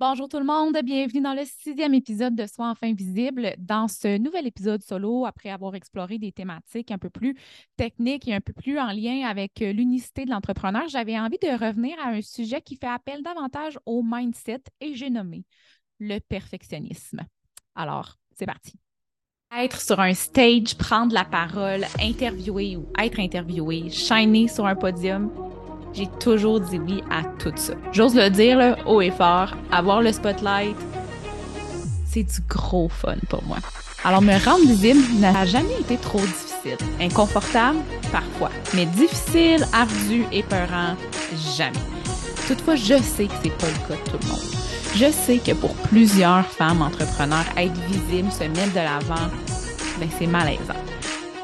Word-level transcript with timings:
Bonjour 0.00 0.28
tout 0.28 0.40
le 0.40 0.44
monde, 0.44 0.76
bienvenue 0.82 1.20
dans 1.20 1.34
le 1.34 1.44
sixième 1.44 1.94
épisode 1.94 2.34
de 2.34 2.46
Soi 2.46 2.68
enfin 2.68 2.92
visible. 2.92 3.54
Dans 3.58 3.86
ce 3.86 4.18
nouvel 4.18 4.44
épisode 4.48 4.82
solo, 4.82 5.24
après 5.24 5.50
avoir 5.50 5.76
exploré 5.76 6.18
des 6.18 6.32
thématiques 6.32 6.90
un 6.90 6.98
peu 6.98 7.10
plus 7.10 7.36
techniques 7.76 8.26
et 8.26 8.34
un 8.34 8.40
peu 8.40 8.52
plus 8.52 8.76
en 8.76 8.90
lien 8.90 9.24
avec 9.24 9.62
euh, 9.62 9.72
l'unicité 9.72 10.24
de 10.24 10.30
l'entrepreneur, 10.30 10.88
j'avais 10.88 11.16
envie 11.16 11.38
de 11.40 11.46
revenir 11.46 11.96
à 12.00 12.08
un 12.08 12.22
sujet 12.22 12.60
qui 12.60 12.74
fait 12.74 12.88
appel 12.88 13.22
davantage 13.22 13.78
au 13.86 14.02
mindset 14.02 14.62
et 14.80 14.96
j'ai 14.96 15.10
nommé 15.10 15.44
le 16.00 16.18
perfectionnisme. 16.18 17.20
Alors, 17.76 18.16
c'est 18.36 18.46
parti. 18.46 18.72
Être 19.56 19.80
sur 19.80 20.00
un 20.00 20.14
stage, 20.14 20.76
prendre 20.76 21.14
la 21.14 21.24
parole, 21.24 21.84
interviewer 22.00 22.76
ou 22.76 22.86
être 22.98 23.20
interviewé, 23.20 23.90
shiner 23.90 24.48
sur 24.48 24.66
un 24.66 24.74
podium, 24.74 25.30
j'ai 25.94 26.08
toujours 26.18 26.60
dit 26.60 26.78
oui 26.78 27.02
à 27.10 27.22
tout 27.38 27.52
ça. 27.56 27.74
J'ose 27.92 28.14
le 28.14 28.28
dire 28.30 28.76
haut 28.86 29.00
et 29.00 29.10
fort, 29.10 29.54
avoir 29.70 30.02
le 30.02 30.12
spotlight, 30.12 30.76
c'est 32.06 32.24
du 32.24 32.40
gros 32.48 32.88
fun 32.88 33.16
pour 33.28 33.42
moi. 33.44 33.58
Alors 34.04 34.22
me 34.22 34.34
rendre 34.44 34.66
visible 34.66 35.00
n'a 35.18 35.46
jamais 35.46 35.80
été 35.80 35.96
trop 35.96 36.20
difficile. 36.20 36.76
Inconfortable, 37.00 37.78
parfois, 38.12 38.50
mais 38.74 38.86
difficile, 38.86 39.66
ardu, 39.72 40.24
épeurant, 40.30 40.94
jamais. 41.56 41.78
Toutefois, 42.46 42.76
je 42.76 43.00
sais 43.00 43.26
que 43.26 43.32
c'est 43.42 43.56
pas 43.56 43.66
le 43.66 43.88
cas 43.88 44.02
de 44.04 44.10
tout 44.10 44.18
le 44.22 44.28
monde. 44.28 44.54
Je 44.94 45.10
sais 45.10 45.38
que 45.38 45.52
pour 45.52 45.74
plusieurs 45.74 46.46
femmes 46.46 46.82
entrepreneurs, 46.82 47.46
être 47.56 47.80
visible, 47.88 48.30
se 48.30 48.44
mettre 48.44 48.72
de 48.72 48.80
l'avant, 48.80 49.30
ben 49.98 50.08
c'est 50.18 50.26
malaisant. 50.26 50.74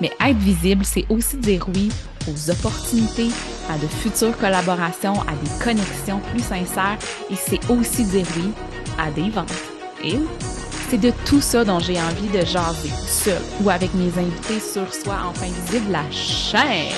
Mais 0.01 0.13
être 0.21 0.39
visible, 0.39 0.85
c'est 0.85 1.07
aussi 1.09 1.37
dire 1.39 1.67
oui 1.75 1.91
aux 2.29 2.51
opportunités, 2.51 3.31
à 3.71 3.79
de 3.79 3.87
futures 3.87 4.37
collaborations, 4.37 5.15
à 5.23 5.33
des 5.43 5.65
connexions 5.65 6.21
plus 6.31 6.43
sincères 6.43 6.99
et 7.31 7.37
c'est 7.37 7.71
aussi 7.71 8.05
dire 8.05 8.27
oui 8.37 8.51
à 8.99 9.11
des 9.11 9.31
ventes. 9.31 9.53
Et 10.03 10.19
c'est 10.89 10.99
de 10.99 11.13
tout 11.25 11.41
ça 11.41 11.65
dont 11.65 11.79
j'ai 11.79 12.01
envie 12.01 12.29
de 12.29 12.45
jaser, 12.45 12.91
seul 13.07 13.41
ou 13.63 13.71
avec 13.71 13.95
mes 13.95 14.09
invités 14.19 14.59
sur 14.59 14.93
Soi 14.93 15.15
Enfin 15.29 15.47
Visible, 15.47 15.93
la 15.93 16.11
chaîne. 16.11 16.93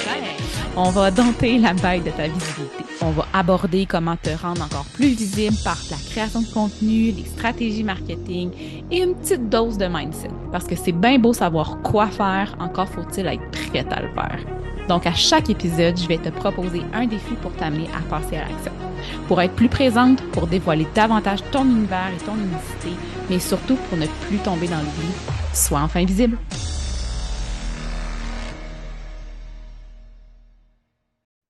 On 0.75 0.89
va 0.89 1.11
dompter 1.11 1.59
la 1.59 1.75
bête 1.75 2.05
de 2.05 2.11
ta 2.11 2.29
visibilité. 2.29 2.85
On 3.03 3.11
va 3.11 3.27
aborder 3.35 3.85
comment 3.85 4.17
te 4.17 4.31
rendre 4.31 4.63
encore 4.63 4.87
plus 4.95 5.09
visible 5.09 5.57
par 5.63 5.77
la 5.91 5.99
création 6.11 6.41
de 6.41 6.47
contenu, 6.47 7.11
les 7.11 7.27
stratégies 7.27 7.85
marketing 7.85 8.51
et 8.91 9.03
une 9.03 9.15
petite 9.15 9.51
dose 9.51 9.77
de 9.77 9.87
mindset. 9.87 10.31
Parce 10.51 10.65
que 10.67 10.77
c'est 10.77 10.93
bien 10.93 11.19
beau 11.19 11.35
savoir 11.35 11.83
quoi 11.83 12.07
faire, 12.07 12.57
encore 12.59 12.89
faut-il 12.89 13.27
être 13.27 13.51
prêt 13.51 13.85
à 13.91 14.01
le 14.01 14.09
faire. 14.15 14.62
Donc, 14.89 15.07
à 15.07 15.15
chaque 15.15 15.49
épisode, 15.49 15.97
je 15.97 16.09
vais 16.09 16.19
te 16.19 16.29
proposer 16.29 16.83
un 16.93 17.07
défi 17.07 17.35
pour 17.41 17.53
t'amener 17.55 17.87
à 17.95 18.01
passer 18.11 18.37
à 18.37 18.49
l'action. 18.49 18.73
Pour 19.29 19.41
être 19.41 19.55
plus 19.55 19.69
présente, 19.69 20.21
pour 20.33 20.47
dévoiler 20.47 20.87
davantage 20.95 21.41
ton 21.53 21.65
univers 21.65 22.11
et 22.15 22.25
ton 22.25 22.35
unicité, 22.35 22.91
mais 23.31 23.39
surtout 23.39 23.77
pour 23.89 23.99
ne 23.99 24.07
plus 24.27 24.39
tomber 24.39 24.67
dans 24.67 24.79
l'oubli. 24.79 25.09
Sois 25.55 25.81
enfin 25.81 26.05
visible. 26.05 26.37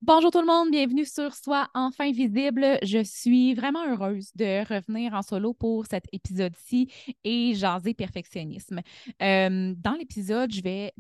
Bonjour 0.05 0.33
tout 0.33 0.41
le 0.41 0.47
monde, 0.47 0.71
bienvenue 0.71 1.07
sur 1.07 1.33
Soi 1.35 1.69
enfin 1.75 2.11
visible. 2.11 2.77
Je 2.83 3.03
suis 3.05 3.55
vraiment 3.55 3.89
heureuse 3.89 4.33
de 4.35 4.61
revenir 4.69 5.15
en 5.15 5.23
solo 5.23 5.55
pour 5.55 5.87
cet 5.87 6.05
épisode-ci 6.13 6.91
et 7.23 7.55
jaser 7.55 7.95
perfectionnisme. 7.95 8.81
Euh, 9.23 9.75
dans 9.79 9.93
l'épisode, 9.93 10.53
je 10.53 10.61
vais 10.61 10.93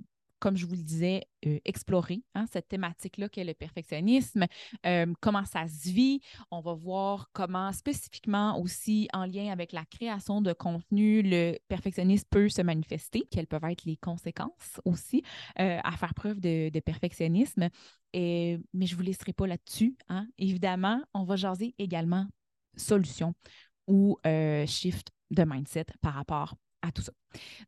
comme 0.42 0.56
je 0.56 0.66
vous 0.66 0.74
le 0.74 0.82
disais, 0.82 1.22
euh, 1.46 1.60
explorer 1.64 2.24
hein, 2.34 2.46
cette 2.50 2.66
thématique-là 2.66 3.28
qu'est 3.28 3.44
le 3.44 3.54
perfectionnisme, 3.54 4.46
euh, 4.84 5.06
comment 5.20 5.44
ça 5.44 5.68
se 5.68 5.88
vit. 5.88 6.20
On 6.50 6.60
va 6.60 6.74
voir 6.74 7.30
comment 7.32 7.70
spécifiquement 7.70 8.60
aussi 8.60 9.08
en 9.12 9.24
lien 9.24 9.52
avec 9.52 9.70
la 9.70 9.84
création 9.84 10.42
de 10.42 10.52
contenu, 10.52 11.22
le 11.22 11.56
perfectionnisme 11.68 12.26
peut 12.28 12.48
se 12.48 12.60
manifester, 12.60 13.22
quelles 13.30 13.46
peuvent 13.46 13.62
être 13.70 13.84
les 13.84 13.96
conséquences 13.96 14.80
aussi 14.84 15.22
euh, 15.60 15.78
à 15.84 15.92
faire 15.92 16.12
preuve 16.12 16.40
de, 16.40 16.80
perfectionnisme. 16.80 17.68
Et, 18.12 18.58
mais 18.74 18.86
je 18.86 18.94
ne 18.94 18.96
vous 18.96 19.04
laisserai 19.04 19.32
pas 19.32 19.46
là-dessus. 19.46 19.96
Hein. 20.08 20.26
Évidemment, 20.38 21.00
on 21.14 21.22
va 21.22 21.36
jaser 21.36 21.72
également 21.78 22.26
solutions 22.76 23.32
ou 23.86 24.18
shift 24.66 25.12
de 25.30 25.44
mindset 25.44 25.86
par 26.00 26.14
rapport 26.14 26.56
tout 26.90 27.02
ça. 27.02 27.12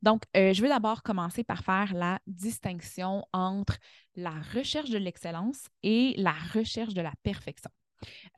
Donc, 0.03 0.23
euh, 0.37 0.53
je 0.53 0.63
vais 0.63 0.69
d'abord 0.69 1.03
commencer 1.03 1.45
par 1.45 1.63
faire 1.63 1.95
la 1.95 2.19
distinction 2.27 3.25
entre 3.33 3.79
la 4.17 4.35
recherche 4.55 4.91
de 4.91 4.99
l'excellence 4.99 5.69
et 5.83 6.15
la 6.19 6.35
recherche 6.53 6.95
de 6.95 7.03
la 7.03 7.13
perfection. 7.23 7.71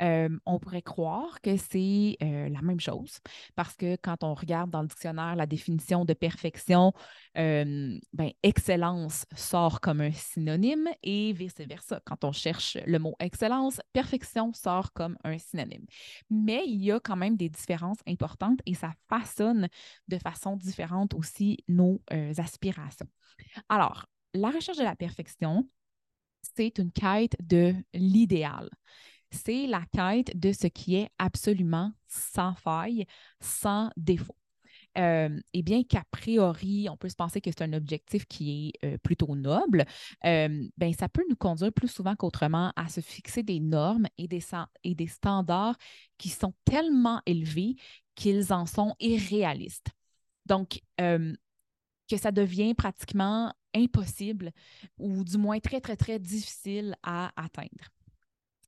On 0.00 0.59
pourrait 0.59 0.82
croire 0.82 1.41
que 1.41 1.56
c'est 1.56 2.16
la 2.21 2.62
même 2.62 2.81
chose 2.81 3.19
parce 3.54 3.77
que 3.77 3.97
quand 3.97 4.25
on 4.25 4.34
regarde 4.34 4.71
dans 4.71 4.82
le 4.82 4.88
dictionnaire 4.88 5.37
la 5.37 5.47
définition 5.47 6.04
de 6.04 6.12
perfection, 6.15 6.93
ben, 7.34 8.00
excellence 8.43 9.27
sort 9.34 9.81
comme 9.81 10.00
un 10.00 10.12
synonyme 10.12 10.88
et 11.03 11.32
vice-versa. 11.32 12.00
Quand 12.04 12.25
on 12.25 12.32
cherche 12.32 12.78
le 12.87 12.99
mot 12.99 13.15
excellence, 13.21 13.81
perfection 13.93 14.53
sort 14.53 14.93
comme 14.93 15.16
un 15.25 15.38
synonyme. 15.38 15.87
Mais 16.31 16.62
il 16.66 16.84
y 16.84 16.93
a 16.93 17.00
quand 17.00 17.16
même 17.16 17.37
des 17.37 17.48
différences 17.48 18.00
importantes 18.06 18.60
et 18.66 18.75
ça 18.75 18.93
façonne 19.09 19.69
de 20.09 20.19
façon 20.19 20.56
différente 20.56 21.15
aussi 21.15 21.59
nos 21.69 22.00
aspirations. 22.38 23.09
Alors, 23.69 24.06
la 24.34 24.50
recherche 24.50 24.78
de 24.78 24.84
la 24.84 24.97
perfection, 24.97 25.69
c'est 26.56 26.78
une 26.78 26.93
quête 26.93 27.37
de 27.41 27.75
l'idéal 27.94 28.69
c'est 29.31 29.66
la 29.66 29.82
quête 29.92 30.38
de 30.38 30.53
ce 30.53 30.66
qui 30.66 30.97
est 30.97 31.09
absolument 31.19 31.92
sans 32.06 32.54
faille, 32.54 33.06
sans 33.41 33.91
défaut. 33.97 34.37
Euh, 34.98 35.41
et 35.53 35.62
bien 35.62 35.82
qu'a 35.84 36.04
priori, 36.10 36.88
on 36.91 36.97
peut 36.97 37.09
se 37.09 37.16
penser 37.16 37.41
que 37.41 37.50
c'est 37.50 37.62
un 37.62 37.72
objectif 37.75 38.26
qui 38.26 38.72
est 38.82 38.86
euh, 38.86 38.98
plutôt 38.98 39.34
noble, 39.36 39.84
euh, 40.25 40.69
ben, 40.76 40.92
ça 40.94 41.09
peut 41.09 41.25
nous 41.28 41.36
conduire 41.36 41.72
plus 41.72 41.88
souvent 41.88 42.16
qu'autrement 42.16 42.72
à 42.76 42.88
se 42.88 43.00
fixer 43.00 43.42
des 43.42 43.60
normes 43.60 44.06
et 44.16 44.28
et 44.84 44.94
des 44.94 45.06
standards 45.06 45.76
qui 46.19 46.28
sont 46.28 46.54
tellement 46.65 47.20
élevés 47.26 47.76
qu'ils 48.15 48.53
en 48.53 48.66
sont 48.66 48.94
irréalistes. 49.00 49.91
Donc, 50.47 50.81
que 50.98 52.16
ça 52.16 52.31
devient 52.31 52.75
pratiquement 52.75 53.53
impossible 53.75 54.53
ou 54.98 55.25
du 55.25 55.38
moins 55.38 55.59
très, 55.59 55.81
très, 55.81 55.97
très 55.97 56.19
difficile 56.19 56.97
à 57.03 57.32
atteindre 57.36 57.91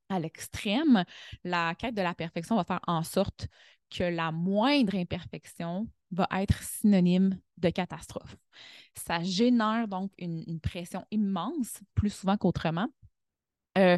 à 0.09 0.19
l'extrême, 0.19 1.03
la 1.43 1.75
quête 1.75 1.95
de 1.95 2.01
la 2.01 2.13
perfection 2.13 2.55
va 2.55 2.63
faire 2.63 2.81
en 2.87 3.03
sorte 3.03 3.47
que 3.89 4.03
la 4.03 4.31
moindre 4.31 4.95
imperfection 4.95 5.87
va 6.11 6.27
être 6.31 6.61
synonyme 6.63 7.39
de 7.57 7.69
catastrophe. 7.69 8.35
Ça 8.95 9.23
génère 9.23 9.87
donc 9.87 10.11
une, 10.17 10.59
pression 10.59 11.05
immense, 11.11 11.79
plus 11.95 12.09
souvent 12.09 12.37
qu'autrement. 12.37 12.87
Euh, 13.77 13.97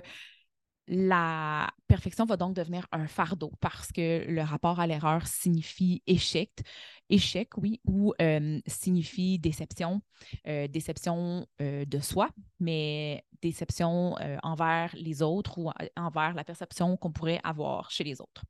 la 0.88 1.70
perfection 1.88 2.26
va 2.26 2.36
donc 2.36 2.56
devenir 2.56 2.86
un 2.92 3.08
fardeau 3.08 3.52
parce 3.62 3.92
que 3.92 4.26
le 4.28 4.42
rapport 4.42 4.80
à 4.80 4.88
l'erreur 4.88 5.26
signifie 5.26 6.04
échec, 6.06 6.52
échec, 7.10 7.58
oui, 7.58 7.80
ou 7.86 8.14
euh, 8.22 8.60
signifie 8.68 9.40
déception, 9.40 10.02
euh, 10.48 10.68
déception 10.68 11.48
de 11.60 12.00
soi, 12.00 12.30
mais 12.62 13.26
déception 13.42 14.16
envers 14.44 14.94
les 14.94 15.22
autres 15.24 15.58
ou 15.58 15.72
envers 15.98 16.36
la 16.36 16.44
perception 16.44 16.96
qu'on 16.96 17.12
pourrait 17.12 17.42
avoir 17.44 17.90
chez 17.90 18.04
les 18.04 18.22
autres. 18.22 18.44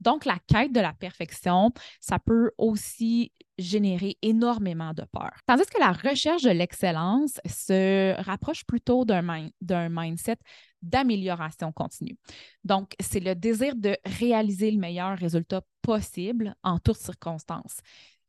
Donc, 0.00 0.26
la 0.26 0.38
quête 0.46 0.72
de 0.72 0.80
la 0.80 0.92
perfection, 0.92 1.72
ça 1.98 2.18
peut 2.18 2.52
aussi 2.58 3.32
générer 3.56 4.18
énormément 4.20 4.92
de 4.92 5.04
peur. 5.10 5.32
Tandis 5.46 5.64
que 5.64 5.80
la 5.80 5.92
recherche 5.92 6.42
de 6.42 6.50
l'excellence 6.50 7.40
se 7.46 8.20
rapproche 8.22 8.64
plutôt 8.64 9.06
d'un 9.06 9.88
mindset 9.88 10.36
d'amélioration 10.82 11.72
continue. 11.72 12.18
Donc, 12.64 12.94
c'est 13.00 13.20
le 13.20 13.34
désir 13.34 13.74
de 13.74 13.96
réaliser 14.04 14.70
le 14.70 14.78
meilleur 14.78 15.16
résultat 15.16 15.62
possible 15.80 16.54
en 16.62 16.78
toutes 16.78 16.98
circonstances. 16.98 17.78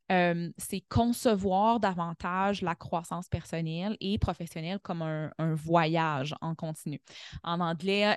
C'est 0.08 0.82
concevoir 0.88 1.80
davantage 1.80 2.62
la 2.62 2.74
croissance 2.74 3.28
personnelle 3.28 3.96
et 4.00 4.18
professionnelle 4.18 4.78
comme 4.80 5.02
un, 5.02 5.32
voyage 5.54 6.34
en 6.40 6.54
continu. 6.54 7.00
En 7.42 7.60
anglais, 7.60 8.16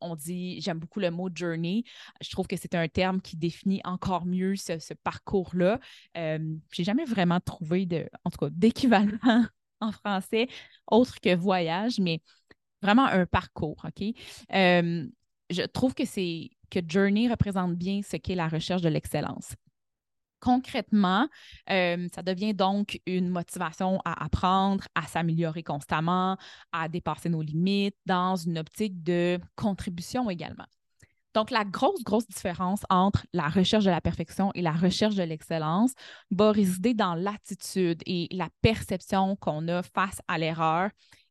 on 0.00 0.16
dit, 0.16 0.60
j'aime 0.60 0.78
beaucoup 0.78 1.00
le 1.00 1.10
mot 1.10 1.28
journey. 1.34 1.84
Je 2.20 2.30
trouve 2.30 2.46
que 2.46 2.56
c'est 2.56 2.74
un 2.74 2.88
terme 2.88 3.20
qui 3.20 3.36
définit 3.36 3.80
encore 3.84 4.26
mieux 4.26 4.56
ce, 4.56 4.94
parcours-là. 5.02 5.80
Euh, 6.16 6.38
j'ai 6.72 6.84
jamais 6.84 7.04
vraiment 7.04 7.40
trouvé 7.40 7.88
en 8.24 8.30
tout 8.30 8.48
d'équivalent 8.50 9.18
en 9.80 9.92
français 9.92 10.48
autre 10.90 11.20
que 11.20 11.34
voyage, 11.34 11.98
mais 11.98 12.20
vraiment 12.82 13.06
un 13.06 13.26
parcours, 13.26 13.84
OK? 13.84 14.14
Je 15.50 15.62
trouve 15.62 15.94
que 15.94 16.04
c'est 16.04 16.50
que 16.70 16.80
Journey 16.86 17.28
représente 17.28 17.74
bien 17.74 18.02
ce 18.02 18.16
qu'est 18.16 18.34
la 18.34 18.48
recherche 18.48 18.82
de 18.82 18.88
l'excellence. 18.90 19.54
Concrètement, 20.40 21.28
euh, 21.70 22.06
ça 22.14 22.22
devient 22.22 22.54
donc 22.54 23.00
une 23.06 23.28
motivation 23.28 24.00
à 24.04 24.24
apprendre, 24.24 24.84
à 24.94 25.06
s'améliorer 25.06 25.62
constamment, 25.62 26.36
à 26.72 26.88
dépasser 26.88 27.28
nos 27.28 27.42
limites 27.42 27.96
dans 28.06 28.36
une 28.36 28.58
optique 28.58 29.02
de 29.02 29.40
contribution 29.56 30.30
également. 30.30 30.66
Donc, 31.34 31.50
la 31.50 31.64
grosse, 31.64 32.02
grosse 32.02 32.26
différence 32.26 32.80
entre 32.88 33.26
la 33.32 33.48
recherche 33.48 33.84
de 33.84 33.90
la 33.90 34.00
perfection 34.00 34.50
et 34.54 34.62
la 34.62 34.72
recherche 34.72 35.14
de 35.14 35.22
l'excellence 35.22 35.92
va 36.30 36.52
résider 36.52 36.94
dans 36.94 37.14
l'attitude 37.14 38.02
et 38.06 38.28
la 38.32 38.48
perception 38.62 39.36
qu'on 39.36 39.68
a 39.68 39.82
face 39.82 40.20
à 40.26 40.38
l'erreur 40.38 40.90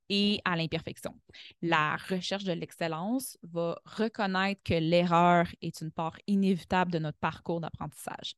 et 0.09 0.39
à 0.45 0.55
l'imperfection. 0.55 1.13
La 1.61 1.97
recherche 2.09 2.43
de 2.43 2.53
l'excellence 2.53 3.37
va 3.43 3.77
reconnaître 3.85 4.61
que 4.63 4.75
l'erreur 4.75 5.47
est 5.61 5.81
une 5.81 5.91
part 5.91 6.17
inévitable 6.27 6.91
de 6.91 6.99
notre 6.99 7.17
parcours 7.17 7.59
d'apprentissage. 7.59 8.35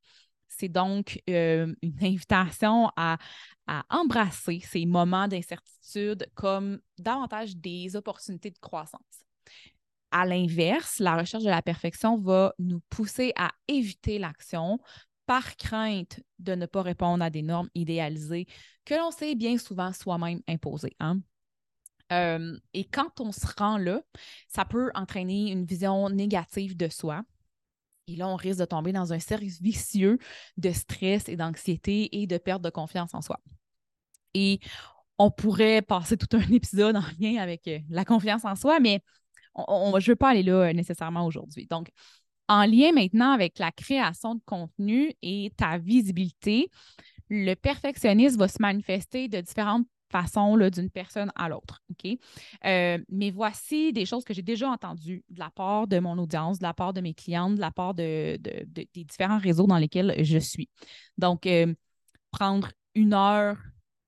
C'est 0.60 0.68
donc 0.68 1.22
euh, 1.30 1.74
une 1.82 1.98
invitation 2.04 2.92
à, 2.98 3.18
embrasser 3.92 4.62
ces 4.62 4.88
moments 4.88 5.28
d'incertitude 5.28 6.28
comme 6.34 6.80
davantage 6.98 7.56
des 7.56 7.96
opportunités 7.96 8.50
de 8.50 8.58
croissance. 8.58 9.26
À 10.10 10.26
l'inverse, 10.26 10.98
la 10.98 11.16
recherche 11.16 11.44
de 11.44 11.52
la 11.52 11.62
perfection 11.62 12.18
va 12.18 12.52
nous 12.58 12.82
pousser 12.90 13.32
à 13.38 13.52
éviter 13.68 14.18
l'action 14.18 14.80
par 15.28 15.56
crainte 15.56 16.20
de 16.40 16.56
ne 16.56 16.66
pas 16.66 16.82
répondre 16.82 17.24
à 17.24 17.30
des 17.30 17.44
normes 17.44 17.70
idéalisées 17.76 18.48
que 18.86 18.96
l'on 18.96 19.12
sait 19.12 19.36
bien 19.36 19.60
souvent 19.60 19.94
soi-même 19.94 20.42
imposer. 20.48 20.96
Hein? 21.00 21.20
Euh, 22.12 22.58
et 22.74 22.86
quand 22.86 23.22
on 23.22 23.32
se 23.32 23.46
rend 23.56 23.78
là, 23.78 24.02
ça 24.48 24.66
peut 24.66 24.90
entraîner 24.96 25.52
une 25.52 25.64
vision 25.64 26.10
négative 26.10 26.76
de 26.76 26.90
soi. 26.90 27.22
Et 28.10 28.16
là, 28.16 28.28
on 28.28 28.36
risque 28.36 28.60
de 28.60 28.66
tomber 28.66 28.92
dans 28.92 29.14
un 29.14 29.20
cercle 29.20 29.46
vicieux 29.62 30.18
de 30.58 30.72
stress 30.72 31.30
et 31.30 31.36
d'anxiété 31.36 32.22
et 32.22 32.28
de 32.28 32.38
perte 32.38 32.62
de 32.62 32.70
confiance 32.70 33.14
en 33.14 33.22
soi. 33.22 33.40
Et 34.34 34.60
on 35.18 35.30
pourrait 35.30 35.82
passer 35.82 36.18
tout 36.18 36.36
un 36.36 36.42
épisode 36.52 36.96
en 36.96 37.04
lien 37.20 37.42
avec 37.42 37.68
euh, 37.68 37.80
la 37.90 38.06
confiance 38.06 38.46
en 38.46 38.56
soi, 38.56 38.80
mais 38.80 39.02
je 39.56 39.62
ne 39.64 40.06
veux 40.06 40.16
pas 40.16 40.30
aller 40.30 40.44
là 40.44 40.70
euh, 40.70 40.74
nécessairement 40.74 41.26
aujourd'hui. 41.26 41.68
Donc, 41.70 41.90
en 42.48 42.66
lien 42.66 42.92
maintenant 42.94 43.32
avec 43.32 43.60
la 43.60 43.72
création 43.72 44.36
de 44.36 44.42
contenu 44.46 45.14
et 45.22 45.52
ta 45.56 45.78
visibilité, 45.78 46.72
le 47.30 47.54
perfectionnisme 47.54 48.40
va 48.40 48.48
se 48.48 48.60
manifester 48.60 49.28
de 49.28 49.40
différentes 49.40 49.86
façon 50.12 50.58
d'une 50.58 50.90
personne 50.90 51.32
à 51.36 51.50
l'autre. 51.50 51.82
Euh, 52.66 52.98
mais 53.10 53.32
voici 53.32 53.94
des 53.94 54.06
choses 54.06 54.24
que 54.24 54.34
j'ai 54.34 54.42
déjà 54.42 54.70
entendues 54.70 55.24
de 55.30 55.40
la 55.40 55.50
part 55.50 55.88
de 55.88 56.00
mon 56.00 56.18
audience, 56.18 56.60
de 56.60 56.64
la 56.64 56.74
part 56.74 56.94
de 56.94 57.02
mes 57.02 57.14
clientes, 57.14 57.56
de 57.56 57.62
la 57.62 57.72
part 57.72 57.94
de, 57.94 58.38
des 58.38 58.90
différents 58.94 59.38
réseaux 59.40 59.68
dans 59.68 59.78
lesquels 59.78 60.16
je 60.24 60.38
suis. 60.38 60.70
Donc, 61.18 61.46
euh, 61.46 61.74
prendre 62.32 62.70
une 62.96 63.14
heure, 63.14 63.58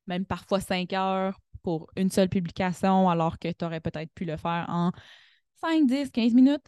même 0.08 0.26
parfois 0.26 0.60
cinq 0.60 0.94
heures 0.94 1.40
pour 1.64 1.90
une 1.96 2.10
seule 2.10 2.30
publication, 2.30 3.10
alors 3.10 3.38
que 3.40 3.52
tu 3.52 3.66
aurais 3.66 3.80
peut-être 3.80 4.12
pu 4.14 4.26
le 4.26 4.38
faire 4.38 4.66
en 4.68 4.92
5, 5.62 5.86
10, 5.86 6.12
15 6.12 6.34
minutes. 6.34 6.66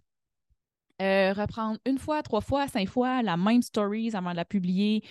Euh, 1.01 1.33
reprendre 1.33 1.79
une 1.85 1.97
fois, 1.97 2.21
trois 2.21 2.41
fois, 2.41 2.67
cinq 2.67 2.87
fois 2.87 3.23
la 3.23 3.35
même 3.35 3.61
stories 3.63 4.15
avant 4.15 4.31
de 4.31 4.35
la 4.35 4.45
publier, 4.45 5.03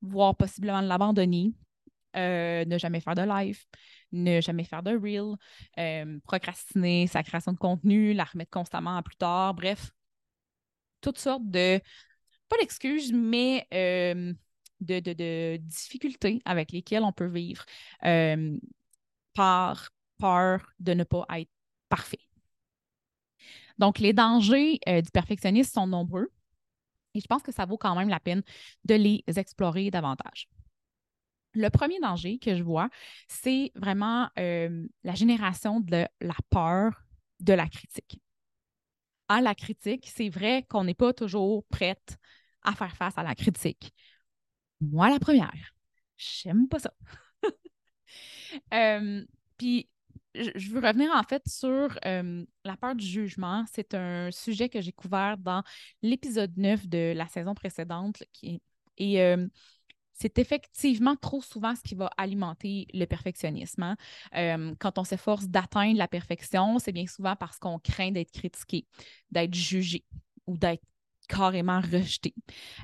voire 0.00 0.34
possiblement 0.34 0.82
de 0.82 0.88
l'abandonner. 0.88 1.52
Euh, 2.16 2.64
ne 2.64 2.76
jamais 2.76 3.00
faire 3.00 3.14
de 3.14 3.22
live, 3.22 3.64
ne 4.10 4.40
jamais 4.40 4.64
faire 4.64 4.82
de 4.82 4.96
reel, 4.96 5.36
euh, 5.78 6.18
procrastiner 6.24 7.06
sa 7.06 7.22
création 7.22 7.52
de 7.52 7.58
contenu, 7.58 8.12
la 8.14 8.24
remettre 8.24 8.50
constamment 8.50 8.96
à 8.96 9.02
plus 9.02 9.16
tard, 9.16 9.54
bref, 9.54 9.92
toutes 11.00 11.18
sortes 11.18 11.48
de, 11.48 11.80
pas 12.48 12.56
d'excuses, 12.58 13.12
mais 13.12 13.66
euh, 13.72 14.32
de, 14.80 15.56
difficultés 15.58 16.42
avec 16.44 16.72
lesquelles 16.72 17.04
on 17.04 17.12
peut 17.12 17.28
vivre 17.28 17.64
par 19.34 19.90
peur 20.18 20.72
de 20.80 20.94
ne 20.94 21.04
pas 21.04 21.26
être 21.38 21.50
parfait. 21.88 22.18
Donc, 23.78 23.98
les 24.00 24.12
dangers 24.12 24.80
du 24.86 25.10
perfectionnisme 25.12 25.72
sont 25.72 25.86
nombreux 25.86 26.30
et 27.14 27.20
je 27.20 27.26
pense 27.26 27.42
que 27.42 27.52
ça 27.52 27.66
vaut 27.66 27.78
quand 27.78 27.94
même 27.94 28.08
la 28.08 28.20
peine 28.20 28.42
de 28.84 28.94
les 28.94 29.22
explorer 29.36 29.90
davantage. 29.90 30.48
Le 31.52 31.68
premier 31.68 31.98
danger 32.00 32.38
que 32.38 32.56
je 32.56 32.62
vois, 32.62 32.88
c'est 33.28 33.72
vraiment 33.74 34.28
euh, 34.38 34.86
la 35.04 35.14
génération 35.14 35.80
de 35.80 36.06
la 36.20 36.36
peur 36.50 36.92
de 37.40 37.52
la 37.52 37.68
critique. 37.68 38.20
À 39.28 39.40
la 39.40 39.54
critique, 39.54 40.10
c'est 40.12 40.28
vrai 40.28 40.64
qu'on 40.68 40.84
n'est 40.84 40.94
pas 40.94 41.12
toujours 41.12 41.64
prête 41.66 42.18
à 42.62 42.72
faire 42.74 42.96
face 42.96 43.16
à 43.16 43.22
la 43.22 43.34
critique. 43.34 43.92
Moi, 44.80 45.08
la 45.10 45.18
première, 45.18 45.74
j'aime 46.16 46.68
pas 46.68 46.78
ça. 46.78 46.92
Euh, 48.74 49.24
puis, 49.56 49.88
je 50.34 50.70
veux 50.70 50.80
revenir 50.80 51.12
en 51.14 51.22
fait 51.22 51.42
sur 51.46 51.96
euh, 52.04 52.44
la 52.64 52.76
peur 52.76 52.96
du 52.96 53.06
jugement. 53.06 53.64
C'est 53.72 53.94
un 53.94 54.30
sujet 54.32 54.68
que 54.68 54.80
j'ai 54.80 54.90
couvert 54.90 55.38
dans 55.38 55.62
l'épisode 56.02 56.56
9 56.56 56.88
de 56.88 57.12
la 57.14 57.28
saison 57.28 57.54
précédente. 57.54 58.24
Et 58.98 59.22
c'est 60.20 60.38
effectivement 60.38 61.16
trop 61.16 61.40
souvent 61.40 61.74
ce 61.74 61.82
qui 61.82 61.94
va 61.94 62.10
alimenter 62.18 62.86
le 62.92 63.06
perfectionnisme. 63.06 63.82
Hein. 63.82 63.96
Euh, 64.36 64.74
quand 64.78 64.98
on 64.98 65.04
s'efforce 65.04 65.48
d'atteindre 65.48 65.96
la 65.96 66.08
perfection, 66.08 66.78
c'est 66.78 66.92
bien 66.92 67.06
souvent 67.06 67.36
parce 67.36 67.58
qu'on 67.58 67.78
craint 67.78 68.10
d'être 68.10 68.30
critiqué, 68.30 68.86
d'être 69.30 69.54
jugé 69.54 70.04
ou 70.46 70.58
d'être 70.58 70.84
carrément 71.26 71.80
rejeté. 71.80 72.34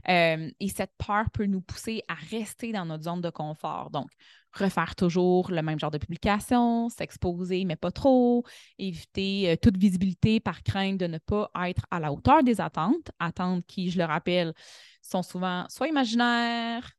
Euh, 0.08 0.50
et 0.60 0.68
cette 0.68 0.92
peur 0.96 1.26
peut 1.32 1.46
nous 1.46 1.60
pousser 1.60 2.02
à 2.08 2.14
rester 2.14 2.72
dans 2.72 2.86
notre 2.86 3.04
zone 3.04 3.20
de 3.20 3.30
confort. 3.30 3.90
Donc, 3.90 4.08
refaire 4.52 4.94
toujours 4.94 5.50
le 5.50 5.60
même 5.60 5.78
genre 5.78 5.90
de 5.90 5.98
publication, 5.98 6.88
s'exposer, 6.88 7.64
mais 7.66 7.76
pas 7.76 7.90
trop, 7.90 8.44
éviter 8.78 9.50
euh, 9.50 9.56
toute 9.60 9.76
visibilité 9.76 10.40
par 10.40 10.62
crainte 10.62 10.96
de 10.96 11.06
ne 11.06 11.18
pas 11.18 11.50
être 11.66 11.84
à 11.90 12.00
la 12.00 12.12
hauteur 12.12 12.42
des 12.42 12.60
attentes, 12.60 13.10
attentes 13.18 13.66
qui, 13.66 13.90
je 13.90 13.98
le 13.98 14.04
rappelle, 14.04 14.54
sont 15.02 15.22
souvent 15.22 15.66
soit 15.68 15.88
imaginaires, 15.88 16.95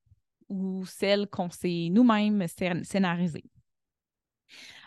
ou 0.50 0.86
celles 0.86 1.28
qu'on 1.28 1.50
s'est 1.50 1.90
nous-mêmes 1.92 2.46
scénarisées. 2.84 3.44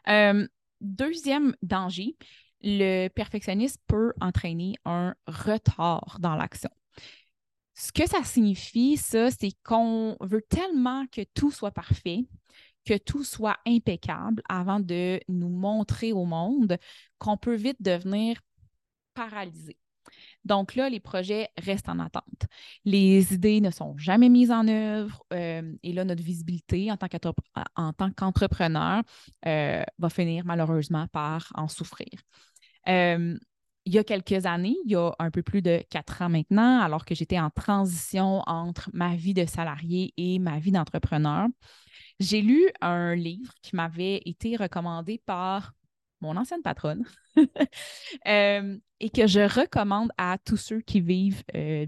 Euh, 0.09 0.47
deuxième 0.81 1.55
danger, 1.63 2.17
le 2.63 3.09
perfectionnisme 3.09 3.81
peut 3.87 4.13
entraîner 4.21 4.75
un 4.85 5.15
retard 5.27 6.19
dans 6.21 6.35
l'action. 6.35 6.71
Ce 7.75 7.93
que 7.93 8.07
ça 8.07 8.23
signifie, 8.25 8.97
ça, 8.97 9.31
c'est 9.31 9.53
qu'on 9.65 10.17
veut 10.21 10.43
tellement 10.43 11.07
que 11.07 11.23
tout 11.35 11.51
soit 11.51 11.71
parfait, 11.71 12.27
que 12.85 12.99
tout 12.99 13.25
soit 13.25 13.57
impeccable 13.67 14.43
avant 14.49 14.81
de 14.81 15.21
nous 15.29 15.49
montrer 15.49 16.13
au 16.13 16.25
monde 16.25 16.77
qu'on 17.19 17.37
peut 17.37 17.55
vite 17.55 17.81
devenir 17.81 18.41
paralysé. 19.15 19.79
Donc 20.45 20.75
là, 20.75 20.89
les 20.89 21.01
projets 21.01 21.49
restent 21.59 21.89
en 21.89 21.99
attente. 21.99 22.47
Les 22.85 23.35
idées 23.35 23.61
ne 23.61 23.71
sont 23.71 23.97
jamais 23.99 24.29
mises 24.29 24.51
en 24.51 24.67
œuvre 24.69 25.23
euh, 25.33 25.75
et 25.83 25.93
là, 25.93 26.05
notre 26.05 26.23
visibilité 26.23 26.91
en 26.91 26.97
tant 26.97 28.11
qu'entrepreneur 28.11 29.03
euh, 29.47 29.83
va 29.99 30.09
finir 30.09 30.45
malheureusement 30.45 31.07
par 31.09 31.53
en 31.55 31.69
souffrir. 31.69 32.09
Euh, 32.89 33.39
il 33.87 33.95
y 33.95 33.99
a 33.99 34.05
quelques 34.05 34.47
années, 34.47 34.77
il 34.85 34.93
y 34.93 34.97
a 34.97 35.11
un 35.19 35.31
peu 35.31 35.43
plus 35.43 35.63
de 35.63 35.83
quatre 35.91 36.23
ans 36.23 36.29
maintenant, 36.29 36.81
alors 36.81 37.05
que 37.05 37.15
j'étais 37.15 37.39
en 37.39 37.51
transition 37.51 38.43
entre 38.47 38.91
ma 38.93 39.17
vie 39.17 39.35
de 39.35 39.47
salarié 39.47 40.13
et 40.17 40.39
ma 40.39 40.59
vie 40.59 40.71
d'entrepreneur, 40.71 41.49
j'ai 42.19 42.43
lu 42.43 42.69
un 42.83 43.15
livre 43.15 43.53
qui 43.63 43.75
m'avait 43.77 44.21
été 44.27 44.57
recommandé 44.57 45.21
par 45.25 45.73
mon 46.21 46.37
ancienne 46.37 46.63
patronne, 46.63 47.05
euh, 48.29 48.79
et 49.01 49.11
que 49.11 49.27
je 49.27 49.41
recommande 49.41 50.11
à 50.19 50.39
tous 50.45 50.57
ceux 50.57 50.81
qui 50.81 51.01
vivent 51.01 51.43
euh, 51.55 51.87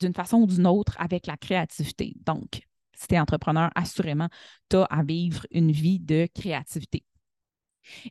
d'une 0.00 0.14
façon 0.14 0.38
ou 0.38 0.46
d'une 0.46 0.66
autre 0.66 0.94
avec 0.98 1.26
la 1.26 1.36
créativité. 1.36 2.14
Donc, 2.24 2.62
si 2.94 3.08
tu 3.08 3.14
es 3.14 3.18
entrepreneur, 3.20 3.70
assurément, 3.74 4.28
tu 4.68 4.76
as 4.76 4.84
à 4.84 5.02
vivre 5.02 5.46
une 5.50 5.72
vie 5.72 5.98
de 5.98 6.28
créativité. 6.34 7.04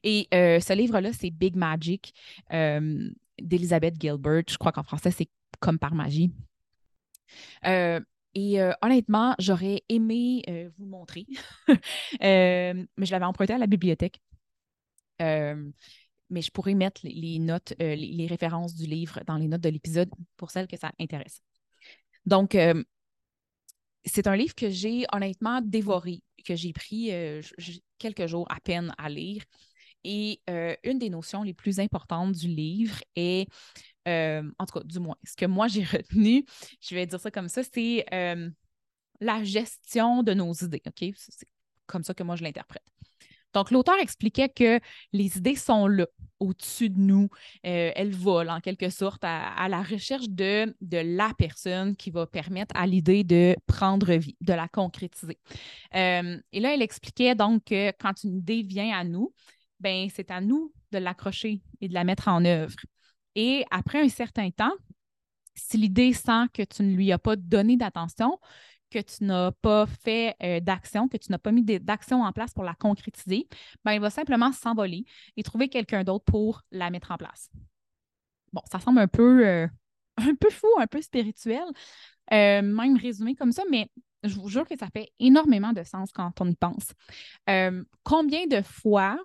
Et 0.03 0.27
euh, 0.33 0.59
ce 0.59 0.73
livre-là, 0.73 1.13
c'est 1.13 1.29
Big 1.29 1.55
Magic 1.55 2.13
d'Elizabeth 2.49 4.01
Gilbert. 4.01 4.43
Je 4.49 4.57
crois 4.57 4.71
qu'en 4.71 4.83
français, 4.83 5.11
c'est 5.11 5.29
comme 5.59 5.77
par 5.79 5.93
magie. 5.93 6.31
Et 7.63 8.59
honnêtement, 8.81 9.35
j'aurais 9.39 9.81
aimé 9.89 10.71
vous 10.77 10.85
montrer, 10.85 11.25
mais 12.21 12.85
je 12.97 13.11
l'avais 13.11 13.25
emprunté 13.25 13.53
à 13.53 13.57
la 13.57 13.67
bibliothèque. 13.67 14.19
Euh, 15.21 15.69
mais 16.29 16.41
je 16.41 16.51
pourrais 16.51 16.73
mettre 16.73 17.01
les, 17.03 17.39
notes, 17.39 17.73
euh, 17.81 17.95
les, 17.95 18.27
références 18.27 18.75
du 18.75 18.85
livre 18.85 19.21
dans 19.25 19.37
les 19.37 19.47
notes 19.47 19.61
de 19.61 19.69
l'épisode 19.69 20.09
pour 20.35 20.51
celles 20.51 20.67
que 20.67 20.77
ça 20.77 20.91
intéresse. 20.99 21.41
Donc, 22.25 22.55
euh, 22.55 22.83
c'est 24.03 24.27
un 24.27 24.35
livre 24.35 24.53
que 24.53 24.69
j'ai 24.69 25.05
honnêtement 25.13 25.61
dévoré, 25.61 26.21
que 26.45 26.55
j'ai 26.55 26.73
pris 26.73 27.11
quelques 27.97 28.27
jours 28.27 28.45
à 28.49 28.59
peine 28.59 28.93
à 28.97 29.09
lire. 29.09 29.43
Et 30.03 30.41
une 30.83 30.99
des 30.99 31.09
notions 31.09 31.43
les 31.43 31.53
plus 31.53 31.79
importantes 31.79 32.33
du 32.33 32.47
livre 32.47 32.99
est, 33.15 33.47
en 34.05 34.65
tout 34.65 34.79
cas, 34.79 34.83
du 34.85 34.99
moins, 34.99 35.17
ce 35.25 35.35
que 35.35 35.45
moi 35.45 35.67
j'ai 35.67 35.83
retenu, 35.83 36.45
je 36.79 36.95
vais 36.95 37.05
dire 37.05 37.19
ça 37.19 37.31
comme 37.31 37.49
ça, 37.49 37.63
c'est 37.63 38.05
la 39.19 39.43
gestion 39.43 40.23
de 40.23 40.33
nos 40.33 40.53
idées. 40.53 40.81
OK? 40.85 41.13
C'est 41.15 41.47
comme 41.85 42.03
ça 42.03 42.13
que 42.13 42.23
moi 42.23 42.37
je 42.37 42.43
l'interprète. 42.43 42.83
Donc, 43.53 43.71
l'auteur 43.71 43.95
expliquait 43.99 44.49
que 44.49 44.79
les 45.13 45.37
idées 45.37 45.55
sont 45.55 45.87
là. 45.87 46.05
au-dessus 46.39 46.89
de 46.89 46.99
nous. 46.99 47.29
Euh, 47.65 47.91
elle 47.95 48.13
vole 48.13 48.49
en 48.49 48.59
quelque 48.59 48.89
sorte 48.89 49.23
à, 49.23 49.67
la 49.69 49.81
recherche 49.81 50.29
de, 50.29 50.75
de, 50.81 50.97
la 50.97 51.31
personne 51.37 51.95
qui 51.95 52.11
va 52.11 52.27
permettre 52.27 52.75
à 52.77 52.85
l'idée 52.85 53.23
de 53.23 53.55
prendre 53.65 54.13
vie, 54.13 54.37
de 54.41 54.53
la 54.53 54.67
concrétiser. 54.67 55.39
Euh, 55.95 56.37
et 56.51 56.59
là, 56.59 56.73
elle 56.73 56.83
expliquait 56.83 57.33
donc 57.33 57.63
que 57.65 57.91
quand 57.99 58.23
une 58.23 58.37
idée 58.37 58.61
vient 58.61 58.95
à 58.95 59.03
nous, 59.03 59.33
ben 59.79 60.09
c'est 60.13 60.31
à 60.31 60.41
nous 60.41 60.71
de 60.91 60.97
l'accrocher 60.99 61.61
et 61.81 61.87
de 61.87 61.93
la 61.93 62.03
mettre 62.03 62.27
en 62.27 62.45
œuvre. 62.45 62.75
Et 63.35 63.65
après 63.71 64.01
un 64.01 64.09
certain 64.09 64.49
temps, 64.51 64.73
si 65.55 65.77
l'idée 65.77 66.13
sent 66.13 66.45
que 66.53 66.63
tu 66.63 66.83
ne 66.83 66.95
lui 66.95 67.11
as 67.11 67.19
pas 67.19 67.35
donné 67.35 67.77
d'attention, 67.77 68.39
que 69.03 69.17
tu 69.17 69.23
n'as 69.23 69.51
pas 69.51 69.85
fait 69.85 70.35
euh, 70.43 70.59
d'action, 70.59 71.07
que 71.07 71.17
tu 71.17 71.31
n'as 71.31 71.37
pas 71.37 71.51
mis 71.51 71.63
d'action 71.63 72.23
en 72.23 72.31
place 72.31 72.53
pour 72.53 72.63
la 72.63 72.73
concrétiser, 72.73 73.47
ben, 73.85 73.93
il 73.93 73.99
va 73.99 74.09
simplement 74.09 74.51
s'envoler 74.51 75.05
et 75.35 75.43
trouver 75.43 75.69
quelqu'un 75.69 76.03
d'autre 76.03 76.25
pour 76.25 76.63
la 76.71 76.89
mettre 76.89 77.11
en 77.11 77.17
place. 77.17 77.49
Bon, 78.53 78.61
ça 78.71 78.79
semble 78.79 78.99
un 78.99 79.07
peu, 79.07 79.47
euh, 79.47 79.67
un 80.17 80.35
peu 80.35 80.49
fou, 80.49 80.67
un 80.79 80.87
peu 80.87 81.01
spirituel, 81.01 81.65
euh, 82.33 82.61
même 82.61 82.97
résumé 82.97 83.35
comme 83.35 83.51
ça, 83.51 83.63
mais 83.69 83.89
je 84.23 84.35
vous 84.35 84.49
jure 84.49 84.67
que 84.67 84.77
ça 84.77 84.87
fait 84.91 85.11
énormément 85.19 85.73
de 85.73 85.83
sens 85.83 86.11
quand 86.11 86.41
on 86.41 86.49
y 86.49 86.55
pense. 86.55 86.93
combien 88.03 88.47
de 88.47 88.61
fois 88.61 89.17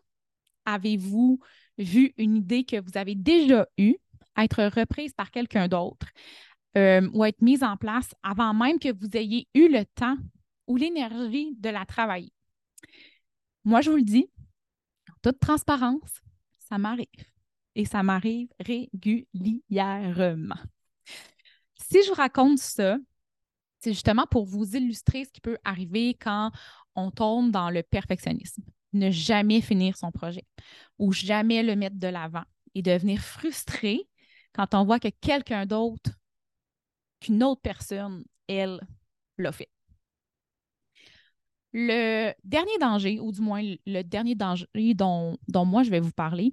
avez-vous 0.66 1.40
vu 1.78 2.12
une 2.18 2.36
idée 2.36 2.64
que 2.64 2.80
vous 2.80 2.96
avez 2.96 3.14
déjà 3.14 3.66
eue 3.78 3.96
être 4.36 4.64
reprise 4.64 5.14
par 5.14 5.30
quelqu'un 5.30 5.66
d'autre? 5.66 6.06
Euh, 6.76 7.08
ou 7.12 7.24
être 7.24 7.42
mise 7.42 7.62
en 7.62 7.76
place 7.76 8.14
avant 8.22 8.54
même 8.54 8.78
que 8.78 8.92
vous 8.92 9.08
ayez 9.14 9.48
eu 9.54 9.68
le 9.68 9.84
temps 9.84 10.16
ou 10.66 10.76
l'énergie 10.76 11.54
de 11.58 11.68
la 11.68 11.84
travailler. 11.84 12.32
Moi, 13.64 13.80
je 13.80 13.90
vous 13.90 13.96
le 13.96 14.02
dis, 14.02 14.30
en 15.10 15.14
toute 15.22 15.38
transparence, 15.38 16.20
ça 16.58 16.78
m'arrive. 16.78 17.06
Et 17.74 17.84
ça 17.84 18.02
m'arrive 18.02 18.48
régulièrement. 18.60 20.56
Si 21.76 22.02
je 22.02 22.08
vous 22.08 22.14
raconte 22.14 22.58
ça, 22.58 22.96
c'est 23.78 23.92
justement 23.92 24.26
pour 24.30 24.46
vous 24.46 24.76
illustrer 24.76 25.24
ce 25.24 25.30
qui 25.30 25.40
peut 25.40 25.58
arriver 25.64 26.14
quand 26.14 26.50
on 26.94 27.10
tombe 27.10 27.50
dans 27.50 27.70
le 27.70 27.82
perfectionnisme. 27.82 28.62
Ne 28.92 29.10
jamais 29.10 29.60
finir 29.60 29.96
son 29.96 30.12
projet 30.12 30.44
ou 30.98 31.12
jamais 31.12 31.62
le 31.62 31.76
mettre 31.76 31.98
de 31.98 32.08
l'avant 32.08 32.44
et 32.74 32.82
devenir 32.82 33.20
frustré 33.20 34.08
quand 34.52 34.74
on 34.74 34.84
voit 34.84 35.00
que 35.00 35.08
quelqu'un 35.08 35.66
d'autre 35.66 36.10
qu'une 37.22 37.42
autre 37.42 37.60
personne, 37.62 38.24
elle, 38.48 38.80
l'a 39.38 39.52
fait. 39.52 39.70
Le 41.72 42.32
dernier 42.44 42.76
danger, 42.78 43.18
ou 43.18 43.32
du 43.32 43.40
moins 43.40 43.62
le 43.86 44.02
dernier 44.02 44.34
danger 44.34 44.66
dont, 44.94 45.38
moi 45.54 45.82
je 45.82 45.90
vais 45.90 46.00
vous 46.00 46.12
parler, 46.12 46.52